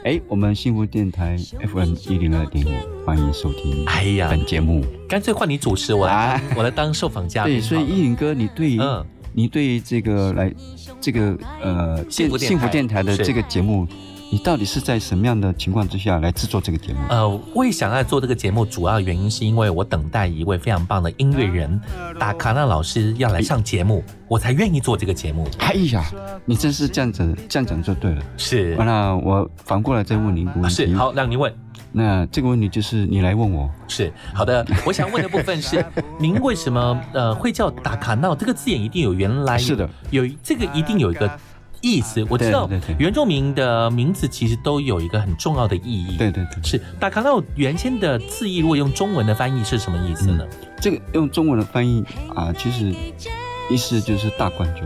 [0.05, 1.35] 哎，我们幸福电台
[1.73, 3.83] FM 一零二点五，欢迎收听。
[3.87, 7.55] 哎呀，本节目干脆换你主持，我来，我来当受访嘉宾。
[7.55, 9.03] 对，所以依林哥，你对，嗯，
[9.35, 10.53] 你对这个来
[11.01, 13.85] 这个呃幸福电台幸福电台的这个节目，
[14.31, 16.99] 你到底是在什么样的情况之下来制作这个节目？
[17.09, 21.79] 呃，我也想要做这个节目，主要原因是因为我等待一位非常棒的音乐人
[22.17, 25.45] 达卡纳老师要来上节目，我才愿意做这个节目。
[25.59, 26.05] 哎呀，
[26.45, 28.23] 你真是这样子，这样讲就对了。
[28.37, 30.69] 是，那我反过来再问您一个问题。
[30.69, 31.53] 是，好，让您问。
[31.95, 33.69] 那这个问题就是你来问我。
[33.87, 34.65] 是，好的。
[34.85, 35.83] 我想问的部分是，
[36.19, 38.35] 您为什么呃会叫达卡闹？
[38.35, 41.31] 这个字眼一定有原来是的，有这个一定有一个。
[41.81, 42.25] 意思。
[42.31, 42.67] 我知道
[42.97, 46.17] 原住民的名字其实都有一个很重要的意义。
[46.17, 50.43] 对对对，是打卡闹原先的字义，如果用中文的翻译是什么意思呢？
[50.81, 52.91] 这个用中文的翻译啊，其实
[53.69, 54.81] 意思就是大冠鸠，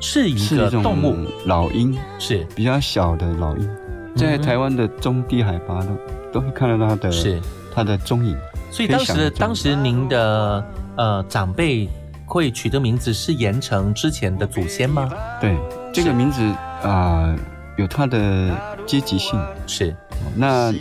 [0.00, 3.68] 是一是一个动物，老鹰，是比较小的老鹰，
[4.16, 5.90] 在台湾的中低海拔都
[6.32, 7.40] 都会看到它的是
[7.74, 8.36] 它的踪影。
[8.70, 10.64] 所以当时的当时您的
[10.96, 11.88] 呃长辈
[12.26, 15.10] 会取的名字是盐城之前的祖先吗？
[15.40, 15.56] 对
[15.92, 16.42] 这个名字
[16.82, 17.34] 啊、
[17.76, 18.50] 有它的
[18.86, 19.40] 阶级性。
[19.66, 19.94] 是，
[20.34, 20.74] 那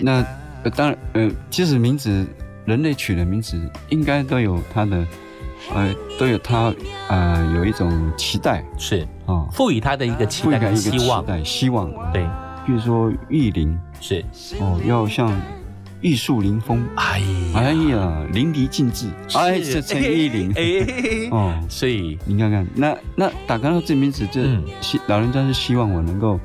[0.00, 0.24] 那
[0.64, 2.26] 呃当然呃，其实名字
[2.64, 5.06] 人类取的名字应该都有它的
[5.74, 6.72] 呃都有它
[7.08, 11.26] 呃有一种期待是啊，赋予他的一个期待希望期。
[11.26, 12.12] 待希望。
[12.12, 12.26] 对，
[12.66, 14.24] 比如说玉林是。
[14.60, 15.32] 哦，要像
[16.02, 17.22] 玉树临风，哎
[17.54, 20.52] 哎呀，淋漓尽致，哎，这成玉林。
[20.54, 22.18] 哎， 哦，所以。
[22.26, 24.62] 你看看，那那打开到这名字，这嗯。
[24.80, 26.38] 希老人家是希望我能够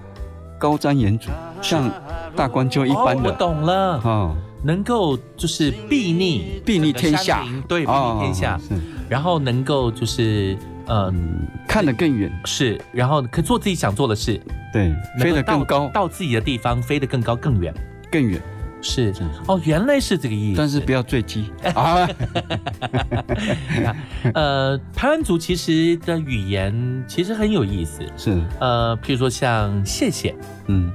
[0.57, 1.29] 高瞻远瞩，
[1.61, 1.91] 像
[2.35, 7.43] 大官就一般哦，我的懂了，哦，能够就是睥睨睥睨天下。
[7.67, 8.59] 对，睥睨天下。
[8.69, 10.57] 哦，然后能够就是
[10.87, 11.13] 呃
[11.67, 14.39] 看得更远，是，然后可以做自己想做的事，
[14.73, 17.73] 对，飞得更高，到自己的地方，飞得更高更远。
[18.11, 18.41] 更远，
[18.81, 19.13] 是。
[19.47, 20.57] 哦，原来是这个意思。
[20.57, 21.51] 但是不要坠机。
[21.73, 22.07] 啊！
[24.35, 30.35] 呃，台湾族其实的语言其实很有意思，是，呃，譬如说像谢谢，
[30.67, 30.91] 嗯，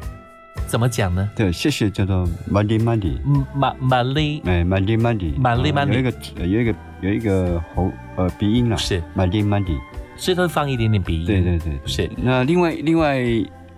[0.67, 1.29] 怎么讲呢？
[1.37, 9.03] 对，谢谢叫做 money money，嗯，马马里哎，money money，money 啊 money 有一个呃有一个有一个喉呃鼻音了，是。
[9.15, 9.79] Money money，
[10.17, 11.27] 是都放一点点鼻音。
[11.27, 12.11] 对对对，是。
[12.17, 13.23] 那另外另外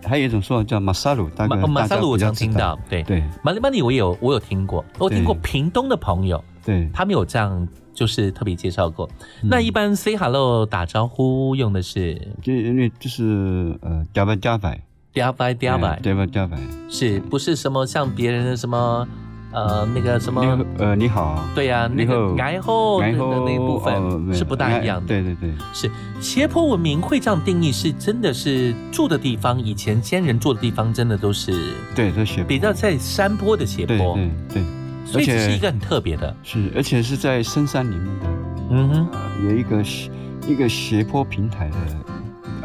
[0.04, 3.02] 还有一种说法叫马萨鲁，大概马马萨鲁我常听到，对。
[3.02, 3.22] 对。
[3.42, 9.08] 马里马里我有我有听过，我听过屏东的朋友，对，他们有这样就是特别介绍过。
[9.42, 9.48] 嗯。
[9.50, 12.14] 那一般 say hello 打招呼用的是？
[12.40, 14.80] 就因为就是呃加班加白
[15.18, 16.56] 嗲拜嗲拜，加白加白，
[16.88, 19.06] 是不是什么像别人的什么
[19.52, 20.40] 呃那个什么？
[20.78, 25.06] 呃你好，对呀、那个然后的然后的那一部哦分是不大一样的。
[25.06, 25.90] 对对对，是
[26.20, 32.44] 斜坡文明会这样定义，是真的是住的地方，以前先人住的地方，真的都是对都斜坡。
[32.48, 34.62] 比较在山坡的斜对坡，对对，
[35.04, 36.36] 所以这是一个很特别的。
[36.42, 38.26] 是而且是在深山里面的，
[38.70, 40.10] 嗯哼，呃有一个斜
[40.46, 41.76] 一个斜坡平台的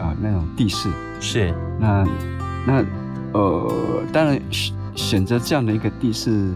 [0.01, 0.89] 啊、那种地势，
[1.21, 1.53] 是。
[1.79, 2.05] 那
[2.65, 2.83] 那
[3.33, 6.53] 呃当然选选择这样的一个地势，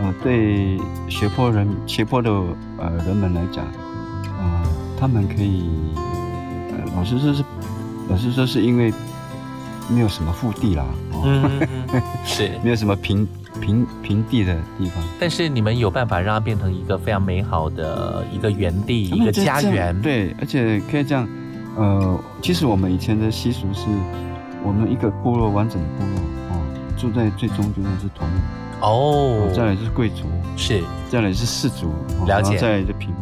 [0.00, 0.78] 呃对
[1.08, 4.62] 斜坡人斜坡的呃人们来讲，啊、
[4.98, 5.64] 他们可以
[5.96, 7.44] 呃老实说是
[8.08, 8.92] 老实说是因为
[9.88, 12.50] 没有什么腹地啦，哦、嗯， 是。
[12.64, 13.26] 没有什么平
[13.60, 15.02] 平平地的地方。
[15.20, 19.98] 但是你们有办法让它变成一个非常美好的一个园地，一个家园。
[20.02, 21.28] 对，而且可以这样，
[21.76, 23.86] 呃，其实我们以前的习俗是，
[24.66, 26.60] 我们一个部落完整的部落哦，
[26.98, 28.40] 住在最中间的是头目，
[28.80, 30.24] 哦，再来是贵族，
[30.56, 30.82] 是。
[31.08, 31.86] 再来是氏族，
[32.20, 32.50] 哦了解。
[32.50, 33.18] 然后再来是平民，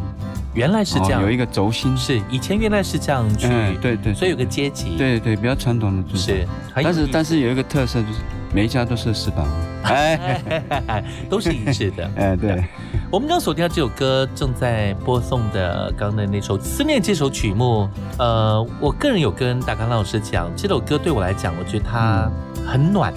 [0.55, 8.19] 原来是这样，哦有一个轴心，是以前原来是这样去，嗯对对所以有个阶级，对对，比较传统的就是，但是但是有一个特色就是
[8.55, 9.47] 每一家都是四百五，
[9.83, 12.09] 哎， 都是一致的。
[12.15, 12.63] 哎对，
[13.11, 22.31] 我们刚锁定到这首歌正在播送的，刚刚的那首《思念》这首曲目，呃，我个人有跟大刚老师讲，这首歌对我来讲，我觉得它
[22.65, 23.13] 很暖，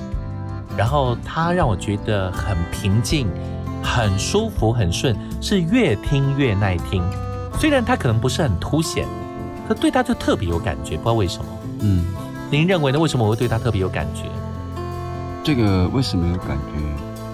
[0.76, 3.28] 然后它让我觉得很平静、
[3.80, 7.00] 很舒服、很顺，是越听越耐听。
[7.60, 9.06] 虽然它可能不是很凸显，
[9.68, 11.44] 可对它就特别有感觉，不知道为什么。
[11.82, 12.04] 嗯，
[12.50, 12.98] 您认为呢？
[12.98, 14.22] 为什么我会对它特别有感觉？
[15.48, 16.78] 这个为什么有感觉，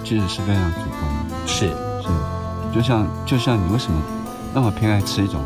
[0.04, 1.34] 其实是非常主观的。
[1.48, 1.66] 是
[2.00, 2.08] 是，
[2.72, 4.00] 就像就像你为什么
[4.54, 5.40] 那么偏爱吃一种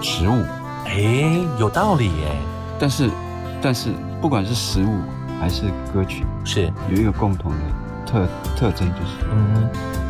[0.00, 0.42] 食物？
[0.86, 2.34] 哎，有道理耶。
[2.80, 3.10] 但是
[3.60, 3.90] 但是
[4.22, 5.02] 不管是食物
[5.38, 7.58] 还是歌曲，是有一个共同的
[8.06, 8.26] 特
[8.56, 9.68] 特征，就是嗯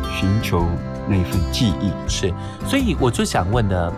[0.09, 0.65] 寻求
[1.05, 1.91] 那一份记忆。
[2.07, 2.33] 是，
[2.65, 3.91] 所以我就想问呢，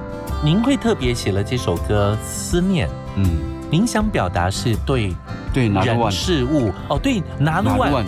[0.43, 5.13] 您会特别写了这首歌《思念》，嗯，您想表达是对
[5.53, 8.05] 对拿人事物哦，对拿鲁万。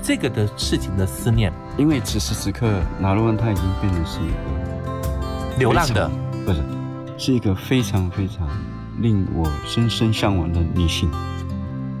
[0.00, 6.08] 这个的事情的思念，因为此时此刻拿鲁万他已经变成是一个流浪的，
[6.46, 6.62] 不是，
[7.18, 8.48] 是一个非常非常
[9.00, 11.10] 令我深深向往的女性。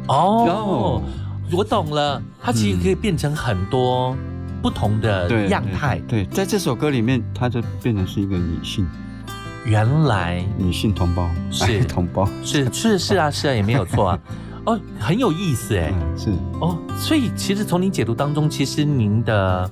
[0.06, 1.02] 哦，
[1.50, 4.16] 我懂了，它其实可以变成很多
[4.62, 6.00] 不同的样态。
[6.06, 8.86] 对，在这首歌里面，她就变成是一个女性，
[9.68, 14.18] 原来女性同胞是哎同胞，是是是啊是啊，也没有错啊。
[14.64, 15.92] 哦，很有意思哎。
[16.16, 19.70] 是哦，所以其实从您解读当中，其实您的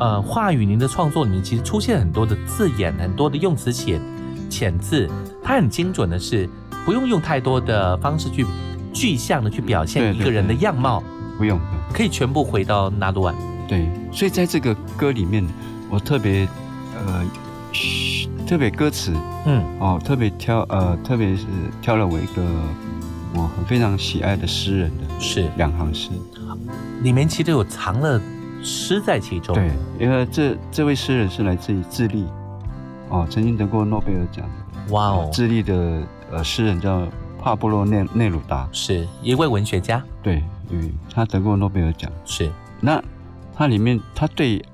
[0.00, 4.00] 呃话语、您的创作里面，其实出现很多的字眼，很多的用词遣
[4.48, 5.06] 遣字，
[5.42, 6.48] 它很精准的是
[6.86, 8.46] 不用用太多的方式去
[8.94, 11.02] 具象的去表现一个人的对样貌，
[11.36, 11.60] 不用。
[11.92, 13.34] 可以全部回到纳鲁湾。
[13.68, 15.46] 对，所以在这个歌里面，
[15.90, 16.48] 我特别
[17.06, 17.28] 呃，嘘
[18.46, 19.12] 特别歌词，
[19.44, 21.46] 嗯，哦，特别挑呃，特别是
[21.82, 22.42] 挑了我一个
[23.34, 26.10] 我很非常喜爱的诗人的，是两行诗。
[27.02, 28.20] 里面其实有藏了
[28.62, 29.54] 诗在其中。
[29.54, 32.24] 对，因为这这位诗人是来自于智利，
[33.08, 34.92] 哦，曾经得过诺贝尔奖的。
[34.94, 37.06] 哇哦，智利的呃诗人叫
[37.42, 40.02] 帕布洛内内鲁达，是一位文学家。
[40.22, 42.10] 对，对，他得过诺贝尔奖。
[42.24, 42.50] 是，
[42.80, 43.02] 那
[43.54, 44.64] 他里面他对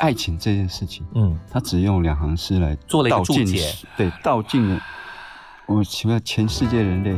[0.00, 4.80] 爱情这件事情，嗯，他只用两行诗来做了一个注解，对，道尽了
[5.66, 7.14] 我请问全世界人类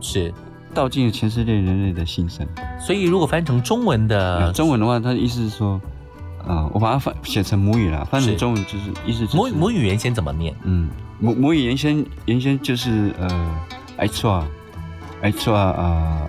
[0.00, 0.32] 是
[0.74, 2.46] 道尽了全世界人类的心声。
[2.80, 5.80] 所以如果翻成中文的呃，中文的话，他的意思是说，
[6.46, 10.54] 呃，我把它翻写成母语了，翻成中文就是意思就是母语母语原先怎么念？
[10.64, 13.60] 嗯，母母语原先原先就是呃，
[13.98, 14.42] 爱错
[15.20, 16.28] 爱错啊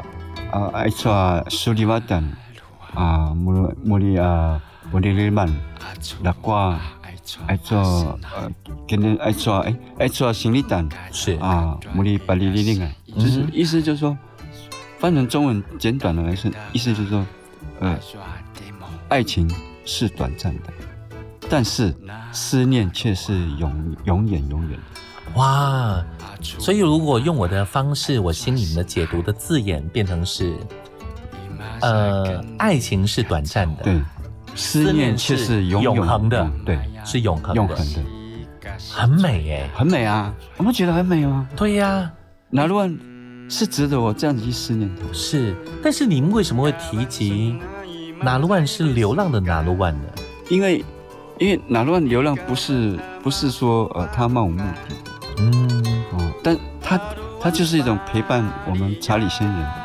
[0.51, 2.23] 啊爱错苏里瓦丹
[2.93, 5.47] 啊莫莫里啊穆里里曼
[6.23, 6.79] 拉瓜
[7.47, 8.51] 爱做呃，
[8.87, 14.17] 跟人爱做哎爱做行李单是啊穆里巴里里令啊，就是嗯意思就是说，
[14.99, 17.25] 翻成中文简短的来说，意思就是说，
[17.79, 17.97] 呃，
[19.07, 19.49] 爱情
[19.85, 20.73] 是短暂的，
[21.49, 21.95] 但是
[22.31, 25.01] 思念却是永永远永远的。
[25.35, 26.03] 哇！
[26.41, 30.55] 所以如果用我的方式，我心里面的解读的字眼变成是，
[31.81, 34.01] 呃，爱情是短暂的，对，
[34.55, 38.01] 思念却是永永恒的，对，是永恒的，永恒的，
[38.91, 40.33] 很美哎，很美啊！
[40.57, 41.47] 我们觉得很美吗？
[41.55, 42.11] 对呀、
[42.49, 42.97] 哪路湾
[43.49, 45.01] 是值得我这样子去思念的。
[45.13, 47.55] 是，但是你们为什么会提及
[48.21, 50.07] 哪路万是流浪的哪路万呢？
[50.49, 50.83] 因为
[51.39, 54.75] 因为哪路万流浪不是不是说呃他漫无目的，
[55.39, 56.99] 嗯哦，但他
[57.41, 59.82] 他就是一种陪伴我们查理先人。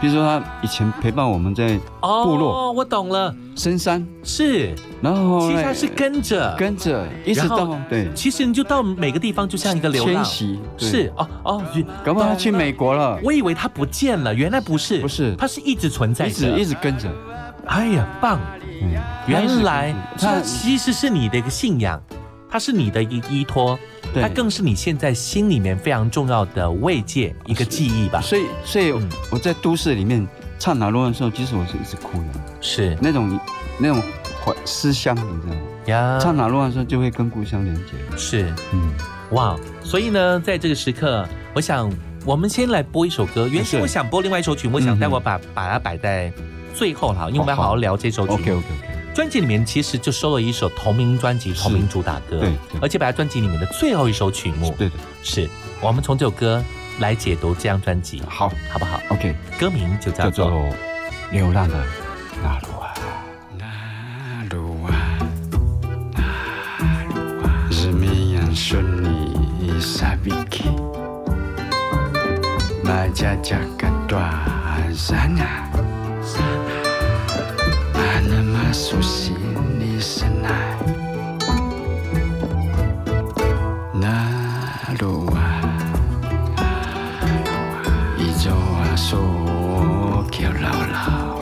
[0.00, 6.54] 比如说他以前陪伴我们在部落、哦，我懂了，深山，是，然后其实他是跟着。
[6.58, 8.08] 跟着一直然后到对。
[8.14, 10.16] 其实你就到每个地方，就像一个流浪。
[10.16, 10.88] 迁徙对。
[10.88, 11.62] 是哦哦，
[12.04, 17.08] 搞不好他去美国了，我以为他不见了，原来不是，不是，他是一直存在一直着，一直跟着。
[17.66, 18.38] 哎呀，棒！
[18.82, 18.92] 嗯，
[19.26, 21.98] 原来他他其实是你的一个信仰，
[22.54, 23.76] 它是你的一个依托，
[24.12, 24.22] 对。
[24.22, 28.20] 它更是你现在心里面非常重要的慰藉，一个记忆吧。
[28.20, 29.08] 所以，所以嗯。
[29.28, 30.24] 我在都市里面
[30.56, 32.96] 唱哪路湾的时候，其实我是一直哭的，是。
[33.00, 33.40] 那种
[33.76, 34.00] 那种
[34.44, 35.60] 怀思乡，你知道吗？
[35.86, 37.90] 呀，唱哪路湾的时候就会跟故乡连接。
[38.16, 38.92] 是，嗯，
[39.32, 39.56] 哇！
[39.82, 41.92] 所以呢，在这个时刻，我想
[42.24, 43.48] 我们先来播一首歌。
[43.48, 43.82] 原先是。
[43.82, 46.32] 我想播另外一首曲目，我想待会把把它摆在
[46.72, 47.68] 最后了，因为我们要好好。
[47.70, 48.52] 好聊这首曲
[49.14, 52.52] 专辑里面其实就收了一首同名专辑同名主打歌，对
[52.82, 55.48] 而且摆在专辑里面的最后一首曲目，对的，是
[55.80, 56.62] 我们从这首歌
[56.98, 60.60] 来解读这张专辑，好，好不好？OK，歌名就叫做叫做
[61.30, 61.86] 《流浪的
[62.42, 62.68] 哪路
[78.74, 78.82] 湾》。
[79.04, 80.82] 日 yang sunni sabiki Majaja kedua sana Mana masuk sini senai
[84.58, 85.48] Narua
[88.18, 88.58] Ijo
[88.90, 89.22] aso
[90.30, 91.38] kio lau lau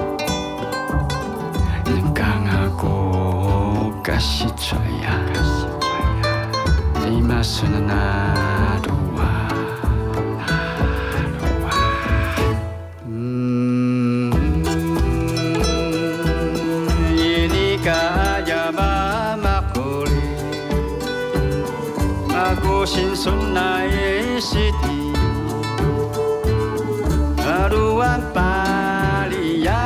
[1.89, 2.97] Nengkang aku
[4.05, 5.17] kasih coya
[7.09, 8.32] Ima sunana dua
[24.43, 25.15] city
[27.47, 29.83] Haruan paria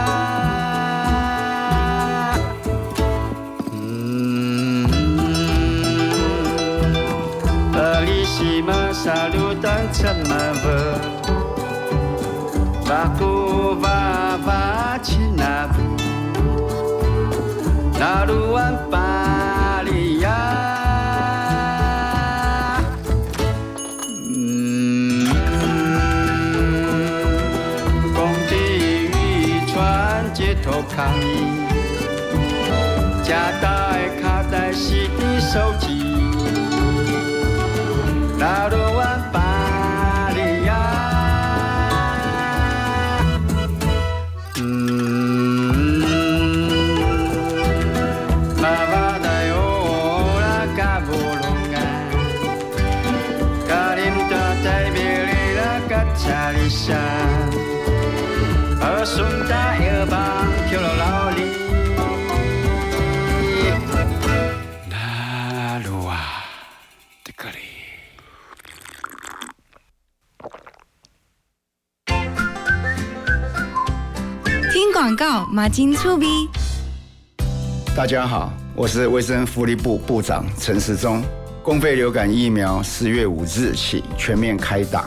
[7.68, 10.80] Bellissima salutan semava
[12.88, 15.84] Baku va va chinavu
[18.00, 18.75] Naruan
[33.26, 35.74] 夹带卡在西的手
[75.48, 76.26] 马金粗逼。
[77.96, 81.22] 大家好，我是卫生福利部部长陈时中。
[81.62, 85.04] 公费流感疫苗十月五日起全面开打。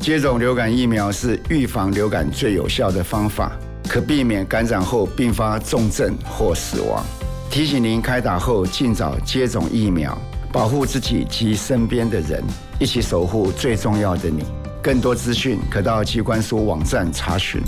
[0.00, 3.52] 接种流感疫苗是预防流感最有效的方法，
[3.86, 7.04] 可避免感染后并发重症或死亡。
[7.50, 10.16] 提醒您开打后尽早接种疫苗，
[10.50, 12.42] 保护自己及身边的人，
[12.78, 14.42] 一起守护最重要的你。
[14.82, 17.60] 更多资讯可到机关署网站查询。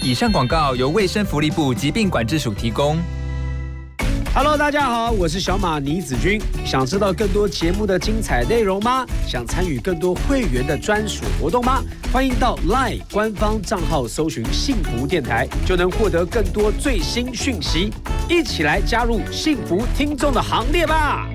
[0.00, 2.96] 以上广告由卫生福利部疾病管制署提供。
[4.32, 6.40] Hello，大家好，我是小马倪子君。
[6.64, 9.04] 想知道更多节目的精彩内容吗？
[9.26, 11.82] 想参与更多会员的专属活动吗？
[12.12, 17.90] 欢迎到 LINE 官方账号搜寻“幸福电台”，就能获得更多最新讯息。
[18.28, 21.28] 一起来加入幸福听众的行列吧！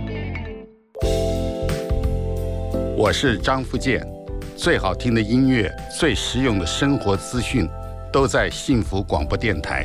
[2.95, 4.01] 我是张福建，
[4.55, 7.67] 最好听的音乐、最实用的生活资讯，
[8.13, 9.83] 都在幸福广播电台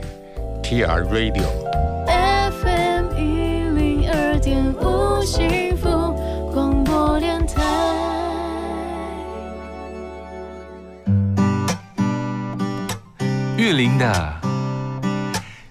[0.62, 1.49] TR Radio。
[2.61, 5.89] FM 一零二点五幸福
[6.53, 7.62] 广播电台。
[13.57, 14.37] 玉林的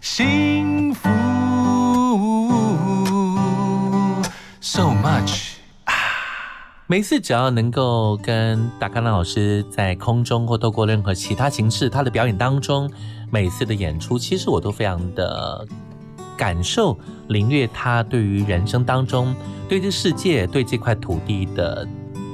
[0.01, 0.76] 幸
[6.89, 12.89] 每次只要能够跟达康老师在空中或透过任何其他形式他的表演当中，
[13.29, 15.67] 每次的演出，其实我都非常的
[16.37, 19.35] 感受、领略他对于人生当中、
[19.67, 21.85] 对这世界、对这块土地的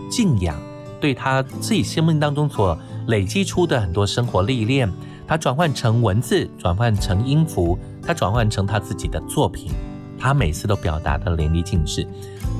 [0.07, 0.55] 敬仰，
[1.01, 2.77] 对他自己生命当中所
[3.07, 4.87] 累积出的很多生活历练。
[5.27, 9.71] 他转换成文字，转换成音符，他转换成他自己的作品，
[10.19, 12.07] 他每次都表达的淋漓尽致。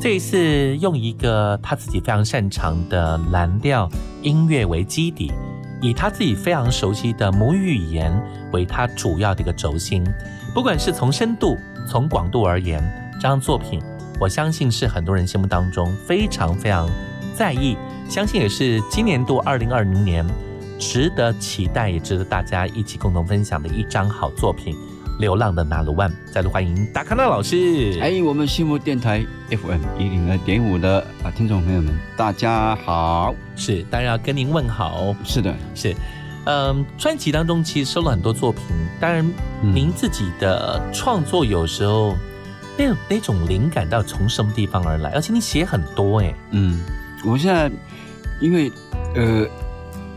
[0.04, 3.90] 这一次用一个他自己非常擅长的蓝调
[4.22, 5.32] 音乐为基底，
[5.82, 8.14] 以他自己非常熟悉的母语语言
[8.52, 10.04] 为他主要的一个轴心。
[10.54, 12.84] 不管是从深度、从广度而言，
[13.14, 13.82] 这张作品，
[14.20, 16.86] 我相信是很多人心目当中非常非常
[17.34, 17.78] 在意，
[18.10, 20.28] 相信也是今年度二零二零年。
[20.78, 24.76] 值得期待，也值得大家一起共同分享的一张好作品
[25.20, 26.10] 《流浪的纳鲁万》。
[26.32, 28.00] 再度欢迎达康纳老师。
[28.02, 33.34] 哎，我们幸福电台 FM 一零二点五的啊听众朋友们，大家好。
[33.56, 35.16] 是，当然要跟您问好。
[35.24, 35.96] 是的，是。
[36.46, 38.64] 嗯，专辑当中其实收了很多作品，
[39.00, 39.26] 当然
[39.62, 42.16] 您自己的创作有时候
[42.78, 45.12] 那种那种灵感到从什么地方而来？
[45.12, 46.34] 而且你写很多哎。
[46.52, 46.82] 嗯，
[47.26, 47.72] 我现在
[48.42, 48.72] 因为
[49.16, 49.48] 呃。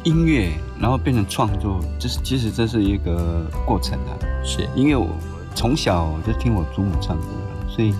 [0.07, 4.15] 音乐，然后变成创作，这是其实这是一个过程啊。
[4.45, 5.09] 是因为我
[5.53, 7.27] 从小就听我祖母唱歌，
[7.69, 7.93] 所以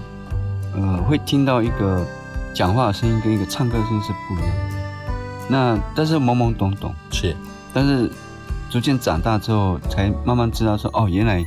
[0.77, 2.07] 呃会听到一个
[2.55, 4.77] 讲话的声音跟一个唱歌的声音是不一样的。
[5.49, 7.35] 那但是懵懵懂懂是，
[7.75, 8.09] 但是
[8.71, 11.45] 逐渐长大之后，才慢慢知道说哦，原来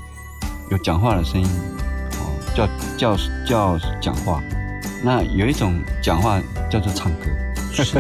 [0.70, 3.16] 有讲话的声音，哦叫叫
[3.48, 4.44] 叫讲话，
[5.06, 6.38] 那有一种讲话
[6.70, 7.28] 叫做唱歌。
[7.72, 8.00] 是，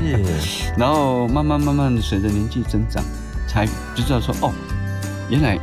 [0.78, 3.04] 然后慢慢慢慢的随着年纪增长，
[3.48, 3.66] 才
[3.96, 4.54] 知道说哦，
[5.30, 5.58] 原来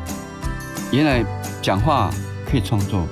[0.90, 1.24] 原来
[1.60, 2.10] 讲话
[2.50, 3.06] 可以创作，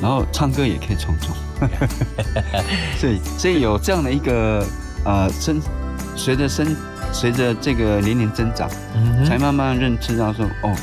[0.00, 1.36] 然后唱歌也可以创作，
[2.98, 4.66] 所以所以有这样的一个
[5.04, 5.60] 呃生，
[6.16, 6.76] 随着生
[7.12, 10.74] 随着这个年龄增长，嗯、才慢慢认知到说哦，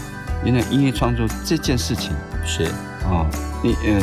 [0.43, 2.11] 原来音乐创作这件事情
[2.45, 2.71] 是。
[3.11, 3.25] 哦，
[3.63, 3.99] 你呃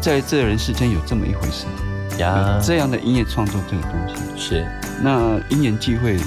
[0.00, 1.66] 在这人世间有这么一回事。
[2.18, 4.14] 呀，这样的音乐创作这个东西。
[4.36, 4.66] 是，
[5.02, 6.18] 那因缘际会，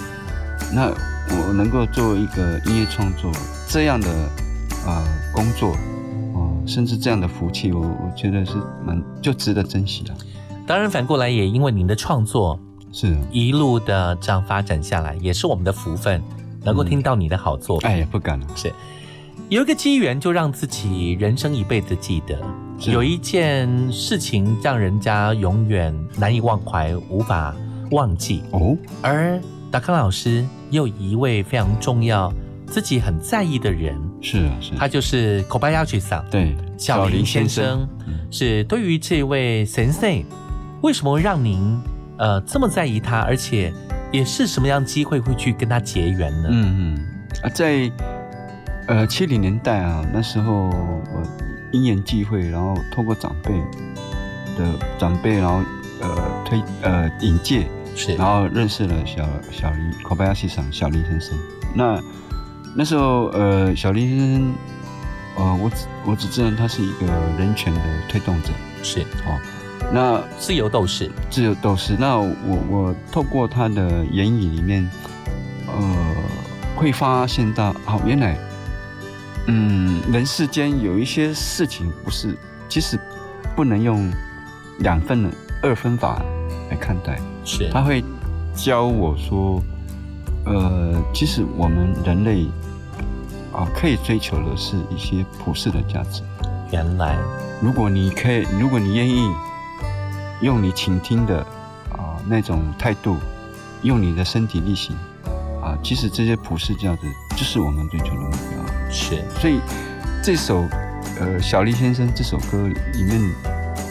[0.73, 0.89] 那
[1.29, 3.31] 我能够做一个音乐创作
[3.67, 4.07] 这样的
[4.85, 5.03] 呃
[5.33, 5.71] 工作，
[6.33, 8.53] 哦、呃，甚至这样的福气，我我觉得是
[8.85, 10.13] 蛮就值得珍惜的。
[10.67, 12.59] 当然，反过来也因为您的创作
[12.91, 13.17] 是。
[13.31, 16.21] 一路的这样发展下来，也是我们的福分，
[16.63, 17.89] 能够听到你的好作品。
[17.89, 18.71] 哎呀，不敢了，是。
[19.49, 22.37] 有一个机缘，就让自己人生一辈子记得。
[22.87, 27.53] 有一件事情让人家永远难以忘怀，无法
[27.91, 28.77] 忘记哦。
[29.01, 32.31] 而达康老师又一位非常重要、
[32.67, 37.87] 自己很在意的人，是啊，是他就是 Kobayashi 桑，对，小林先生。
[38.07, 40.23] 嗯、是对于这位先生，
[40.81, 41.77] 为什么让您
[42.17, 43.73] 呃这么在意他，而且
[44.11, 46.47] 也是什么样机会会去跟他结缘呢？
[46.49, 47.07] 嗯嗯
[47.43, 47.91] 啊，在
[48.87, 51.48] 呃七零年代啊，那时候我。
[51.71, 53.53] 因缘际会，然后透过长辈
[54.57, 55.63] 的长辈，然后
[56.01, 61.37] 呃推呃引荐，是，然后认识了小小林口巴亚西上小林先生。
[61.73, 62.01] 那
[62.75, 64.53] 那时候呃小林先生，
[65.37, 67.05] 呃我只我只知道他是一个
[67.37, 68.49] 人权的推动者，
[68.81, 69.39] 是哦，
[69.93, 71.95] 那自由斗士，自由斗士。
[71.99, 72.35] 那我
[72.69, 74.89] 我透过他的言语里面，
[75.67, 76.15] 呃
[76.75, 78.37] 会发现到，哦原来。
[79.51, 82.37] 嗯，人世间有一些事情不是，
[82.69, 82.99] 即使
[83.55, 84.11] 不能用
[84.77, 85.29] 两分的
[85.63, 86.21] 二分法
[86.69, 87.19] 来看待。
[87.43, 88.03] 是他会
[88.53, 89.59] 教我说，
[90.45, 92.45] 呃，其实我们人类
[93.51, 96.21] 啊，可以追求的是一些普世的价值。
[96.71, 97.17] 原来，
[97.59, 99.27] 如果你可以，如果你愿意
[100.41, 101.39] 用你倾听的
[101.89, 103.17] 啊那种态度，
[103.81, 104.95] 用你的身体力行
[105.59, 108.78] 啊，其实这些普世价值就是我们追求的目标。
[108.89, 109.59] 是，所以
[110.23, 110.67] 这首
[111.19, 113.21] 呃小黎先生这首歌里面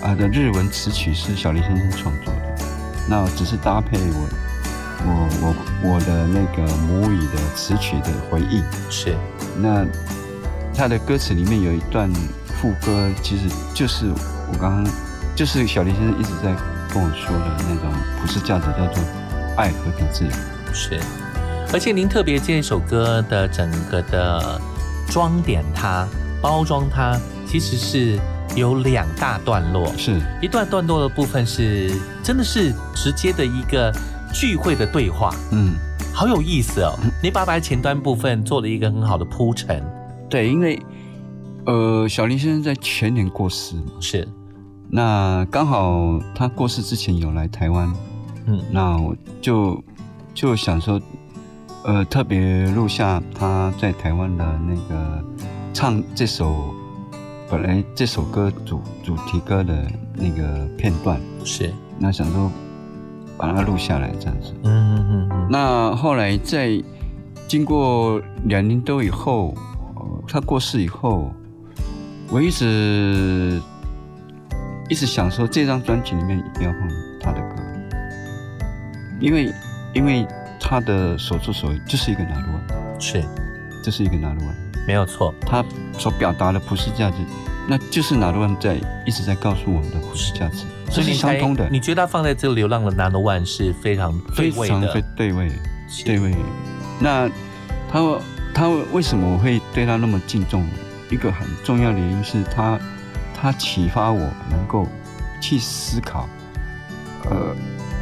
[0.02, 2.64] 啊的日文词曲是小黎先生创作的，
[3.08, 4.28] 那只是搭配我
[5.06, 8.62] 我我我的那个母语的词曲的回忆。
[8.90, 9.16] 是，
[9.56, 9.86] 那
[10.74, 12.10] 他的歌词里面有一段
[12.60, 14.06] 副歌，其实就是
[14.52, 14.92] 我刚刚
[15.36, 16.54] 就是小黎先生一直在
[16.92, 19.02] 跟我说的那种普世价值，叫做
[19.56, 20.30] 爱、和平、自由。
[20.72, 21.00] 是，
[21.72, 24.60] 而且您特别这首歌的整个的
[25.10, 26.06] 装点它、
[26.40, 28.18] 包装它，其实是
[28.54, 29.86] 有两大段落。
[29.96, 30.20] 是。
[30.42, 31.92] 一段段落的部分是
[32.22, 33.92] 真的是直接的一个
[34.32, 35.74] 聚会的对话，嗯，
[36.12, 36.92] 好有意思哦。
[37.22, 39.82] 你把把前端部分做了一个很好的铺陈，
[40.28, 40.80] 对，因为
[41.64, 44.26] 呃，小林先生在前年过世嘛，是，
[44.90, 47.92] 那刚好他过世之前有来台湾，
[48.46, 49.82] 嗯，那我就
[50.34, 51.00] 就想说，
[51.88, 55.24] 呃，特别录下他在台湾的那个
[55.72, 56.74] 唱这首
[57.50, 62.52] 本来这首歌主主题歌的那个片段，是，那想说
[63.38, 66.78] 把它录下来这样子，嗯嗯嗯嗯，那后来在
[67.46, 69.54] 经过两年多以后，
[69.96, 71.32] 呃他过世以后，
[72.28, 73.62] 我一直
[74.90, 76.88] 一直想说，这张专辑里面一定要放
[77.22, 77.62] 他的歌，
[79.22, 79.50] 因为
[79.94, 80.28] 因为
[80.60, 83.24] 他的所作所为就是一个拿鲁湾，是，
[83.82, 84.54] 这是一个拿鲁湾，
[84.86, 85.64] 没有错，他
[85.98, 87.16] 所表达的普世价值，
[87.68, 94.92] 那就是拿鲁湾在一直在告诉我们的普世价值，这是相通的，你觉得他放在这个流浪的 Nano One 是非常非常的。
[94.92, 95.50] 非，对位，
[96.04, 96.34] 对位。
[97.00, 97.30] 那
[97.90, 98.00] 他
[98.54, 100.66] 他为什么我会对他那么敬重？
[101.10, 102.78] 一个很重要的原因是他
[103.34, 104.86] 他启发我能够
[105.40, 106.28] 去思考，
[107.30, 107.56] 呃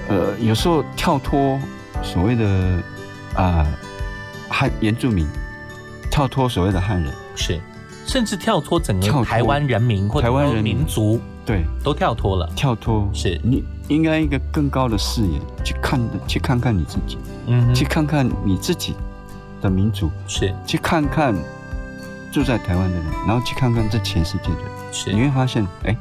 [0.09, 1.57] 呃，有时候跳脱
[2.03, 2.83] 所谓的
[3.35, 3.67] 啊、
[4.49, 5.27] 汉原住民，
[6.11, 7.61] 跳脱所谓的汉人，是，
[8.07, 10.77] 甚至跳脱整个台湾人民或者台湾人民。
[10.77, 13.09] 民族，对，都跳脱了，跳脱。
[13.13, 13.39] 是。
[13.43, 18.95] 你应该一个更高的视野去看去看看你自己，嗯去看看你自己
[19.61, 20.55] 的民族，是。
[20.67, 21.35] 去看看
[22.33, 25.13] 住在台湾的人，然后去看看这全世界的人，是。
[25.13, 25.97] 你会发现，哎，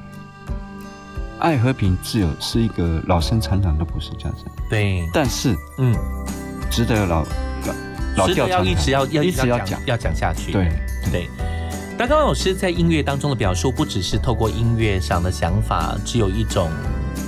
[1.39, 5.93] 爱、和平、自由是一个老生常谈的普世价值，对，但是，嗯，
[6.71, 7.73] 值得老老
[8.17, 9.85] 老值得要一直要要一直要讲，讲。
[9.85, 10.71] 要讲下去，对。
[11.11, 11.29] 对。
[11.97, 16.69] 达刚老师在音乐当中的表述，不只是透过音乐上的想法，只有一种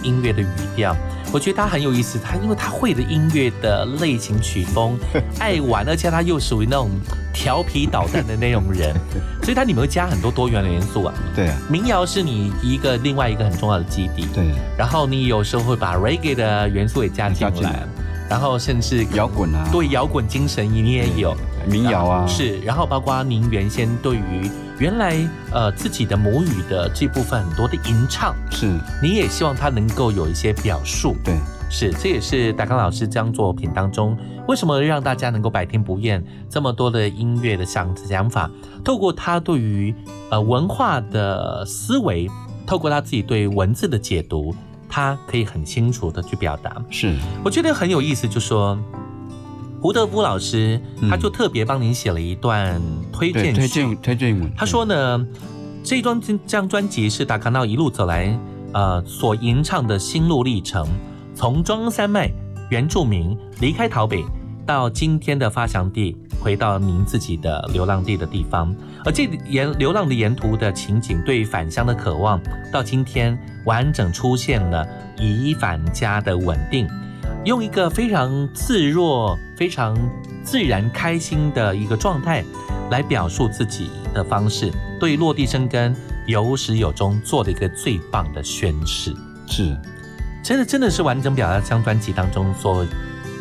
[0.04, 0.96] 音乐的语调。
[1.32, 4.98] 我觉得他很有意思，他因为他会的音乐的类型曲风，
[5.40, 6.90] 爱玩，而且他又属于那种
[7.34, 8.96] 调皮捣蛋的那种人，
[9.44, 11.14] 所以他里面会加很多多元的元素啊。
[11.36, 14.46] 对啊，民谣是你一个另外一个很重要的基底，对。
[14.78, 17.84] 然后你有时候会把 reggae 的元素也加进来，
[18.30, 21.36] 然后甚至摇滚啊，对摇滚精神你也有，
[21.70, 24.50] 民谣啊，是，然后包括您原先对于
[24.80, 25.18] 原来
[25.52, 31.36] 呃自己的母语的这部分很多的吟唱，是，你也希望它能够有一些表述，对，
[31.70, 34.18] 是，这也是达康老师这张作品当中
[34.48, 38.50] 为什么让大家能够百听不厌这么多的音乐的想想法，
[38.84, 39.94] 透过他对于
[40.30, 42.30] 呃文化的思维，
[42.66, 44.54] 透过他自己对文字的解读，
[44.88, 48.78] 他可以很清楚的去表达，是，我觉得很有意思，就说。
[49.80, 55.28] 胡德夫老师，他就特别帮您写了一段推荐嗯对推荐推荐文，他说呢，
[55.84, 58.38] 这张这张专辑是达卡闹一路走来，
[58.74, 60.88] 呃，所吟唱的心路历程，
[61.36, 62.30] 从中山脉
[62.70, 64.26] 原住民离开台北，
[64.66, 68.76] 到今天的发祥地，回到您自己的流浪地的地方，
[69.06, 72.42] 而这沿流浪的沿途的情景，对返乡的渴望，
[72.74, 74.86] 到今天完整出现了
[75.20, 76.88] 以返家的稳定。
[77.48, 79.98] 用一个非常自若、非常
[80.44, 82.44] 自然、开心的一个状态
[82.92, 84.70] 来表述自己的方式，
[85.00, 85.96] 对落地生根、
[86.26, 89.16] 有始有终做的一个最棒的宣誓。
[89.48, 89.74] 是，
[90.44, 92.86] 真的真的是完整表达这张专辑当中所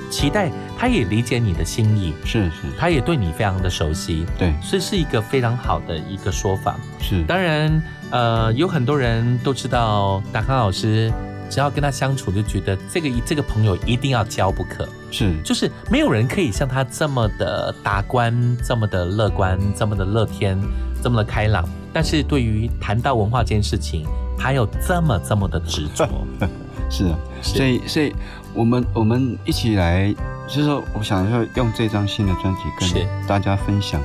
[0.08, 6.76] 期待，他也理解你的心意，是是，他也对你非常的熟悉，对，所以是一个非常好的一个说法。
[7.00, 11.12] 是，当然，呃，有很多人都知道达康老师
[11.50, 14.88] 只要跟他相处，就觉得这个这个朋友一定要交不可。
[15.10, 20.58] 是，就是没有人可以像他这么的达观，这么的乐观，这么的乐天，
[21.02, 21.68] 这么的开朗。
[21.92, 24.04] 但是对于谈到文化这件事情，
[24.38, 26.08] 他有这么这么的执着。
[26.90, 28.14] 是啊，所以所以
[28.54, 30.14] 我们我们一起来，
[30.46, 34.00] 就是说，我想说用这张新的专辑跟大家分享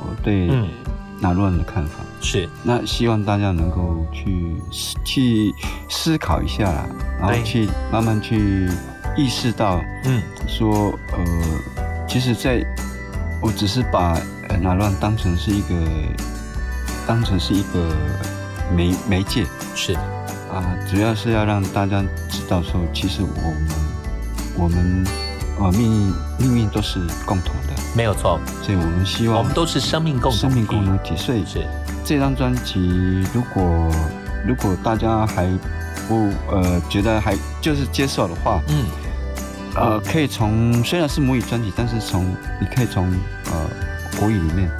[0.00, 0.68] 我对嗯
[1.20, 2.00] 纳洛人的看法。
[2.20, 4.56] 是，那希望大家能够去
[5.04, 5.54] 去
[5.88, 6.86] 思考一下啦，
[7.20, 8.68] 然后去慢慢去
[9.16, 11.24] 意识到，嗯，说呃，
[12.08, 12.64] 其实在
[13.40, 15.74] 我只是把呃纳乱当成是一个
[17.06, 17.94] 当成是一个
[18.74, 19.96] 媒媒介，是。
[20.50, 23.68] 啊，主要是要让大家知道说，其实我们
[24.56, 25.06] 我们
[25.60, 28.40] 啊命运命运都是共同的，没有错。
[28.62, 31.14] 所以我们希望我们都是生命共生命共同体。
[31.18, 31.66] 所以是
[32.08, 32.80] 这张专辑，
[33.34, 33.92] 如果
[34.46, 35.46] 如果大家还
[36.08, 38.86] 不呃觉得还就是接受的话，嗯，
[39.74, 42.24] 呃，可以从虽然是母语专辑，但是从
[42.58, 43.04] 你可以从
[43.50, 43.70] 呃
[44.18, 44.70] 国语里面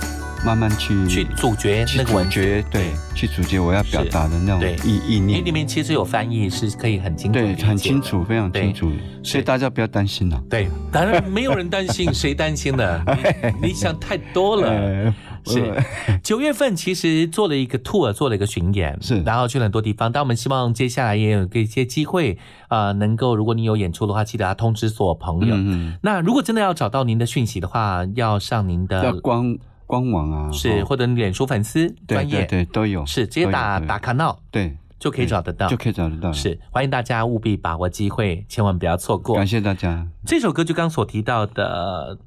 [0.42, 5.44] 慢慢去去主角去主角对，去主角我要表达的那种对意意因为念。
[5.44, 8.90] 里面其实有翻译，是可以很清楚对，很清楚，非常清楚，
[9.22, 10.42] 所以大家不要担心了。
[10.48, 13.04] 对，当然没有人担心， 谁担心呢？
[13.60, 15.12] 你你想太多了。
[15.54, 20.10] 呃是九月份其实做了一个 tour，做了一个巡演，是，然后去了很多地方。
[20.12, 22.38] 但我们希望接下来也有一些机会，
[22.68, 25.54] 啊，能够如果你有演出的话，记得要通知所有朋友。
[25.54, 36.32] 嗯嗯那如果真的要找到您的讯息的话，要上您要的官官网啊，是哦或者你脸书粉丝对专业对对都有，是直接打打卡闹对就可以找得到，就可以找得到。
[36.32, 39.36] 是欢迎大家务必把握机会，千万不要错过。
[39.36, 40.06] 感谢大家。
[40.26, 42.18] 这首歌就刚所提到的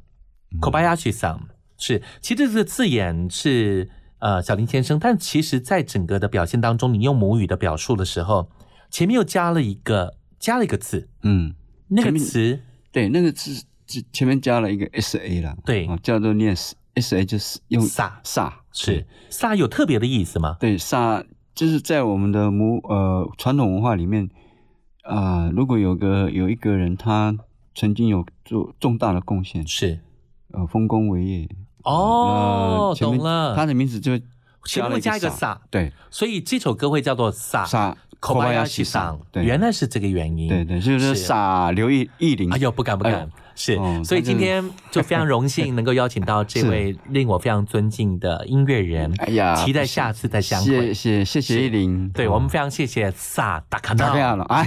[0.61, 1.39] Kobayashi 桑
[1.81, 8.49] 是，其实这个字眼是呃小林先生，但其实在整个的表现当中，你用母语的表述的时候，
[8.91, 11.55] 前面又加了一个加了一个字，嗯，
[11.87, 12.59] 那个词
[12.91, 20.57] 对那个字字前面加了一个 S A 啦，对哦，叫做念 S S A 就是用萨萨是萨有特别的意思吗？
[20.59, 21.25] 对萨
[21.55, 24.29] 就是在我们的母呃传统文化里面
[25.03, 27.35] 啊、如果有个有一个人他
[27.73, 29.99] 曾经有做重大的贡献，是
[30.51, 31.49] 呃丰功伟业
[31.83, 33.55] 哦呃懂了。
[33.55, 34.17] 他的名字就
[34.65, 39.43] 前面会加一个萨萨，对，所以这首歌会叫做撒撒 Kobayashi 桑，对。
[39.43, 42.53] 原来是这个原因，对对，就是傻刘意意林。
[42.53, 50.65] 哎呦，不敢不敢，是，哦所以今天就非常荣幸能够邀请到这 位令我非常尊敬的音乐人，哎呀期待下次再相会。
[50.65, 51.61] 谢谢谢谢是。
[51.61, 54.43] 毅玲，对我们非常谢谢萨达卡打开纳，了。
[54.45, 54.63] 啊，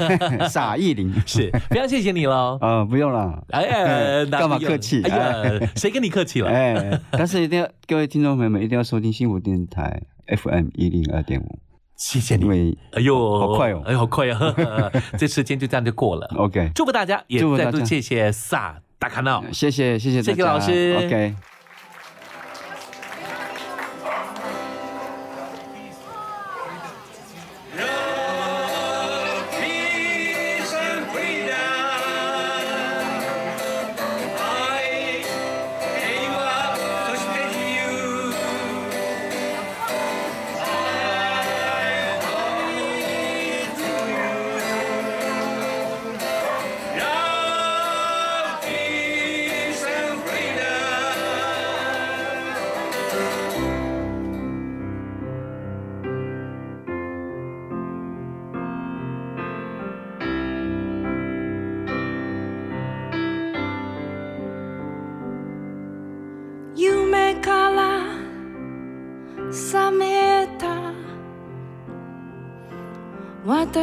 [0.48, 2.58] 傻毅玲是非常谢谢你喽。
[2.60, 5.02] 呃， 不用了，哎呀，干嘛客气？
[5.02, 6.48] 哎呀，谁跟你客气了？
[6.50, 11.58] 哎，但是一定要各位听众朋友们一定要收听幸福电台 FM 一零二点五，
[11.96, 12.48] 谢谢你因。
[12.48, 14.90] 为哎呦，好快哦哎呦，好快哦！
[15.18, 16.26] 这时间就这样就过了。
[16.36, 19.44] OK，祝福大家，也再度谢谢萨达卡闹。
[19.52, 21.53] 谢谢谢谢谢谢老师 OK。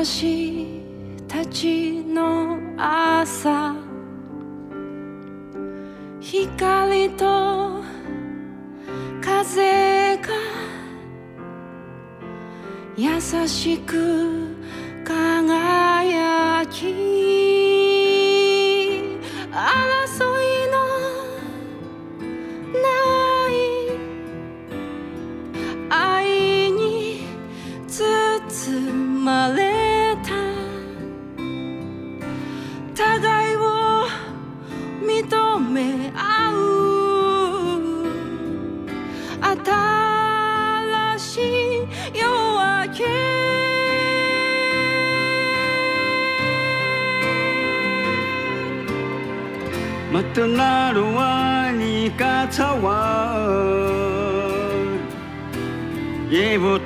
[0.03, 0.40] 心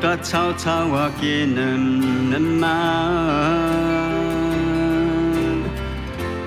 [0.05, 1.59] 아까 차차와기는
[2.59, 2.69] 맘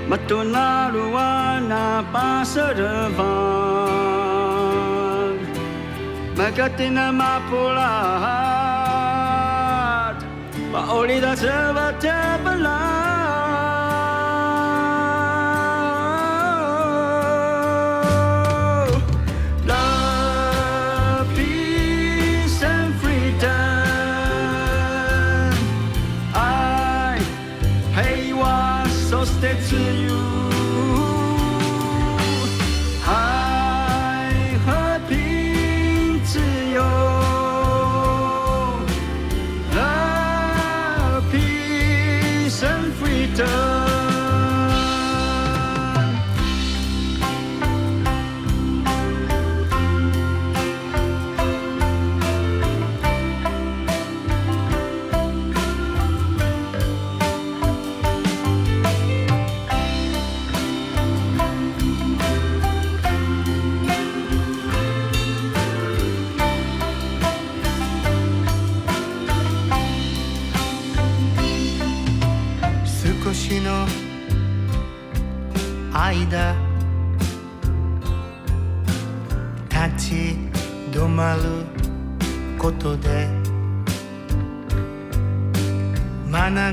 [0.08, 3.22] 맛도 나루와 나 빠서르바
[6.36, 7.82] 마가티나 마폴라
[10.70, 12.77] 마올리다 저바 제발라
[29.08, 30.47] そして梅雨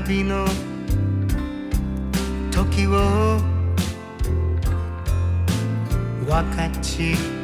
[0.06, 0.46] 旅の
[2.52, 3.40] 時を
[6.24, 7.35] 分かち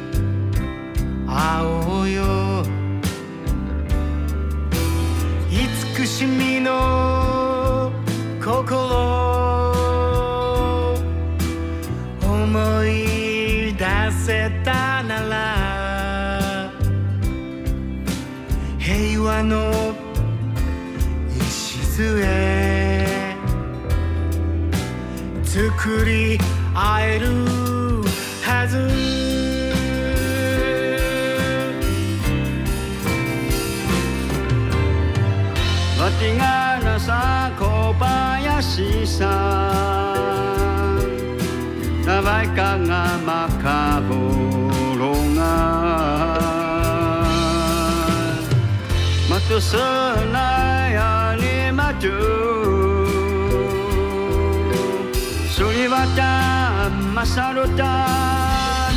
[56.03, 58.91] mata masarutan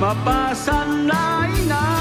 [0.00, 1.92] mapasanlainan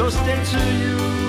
[0.00, 1.19] so stay to you.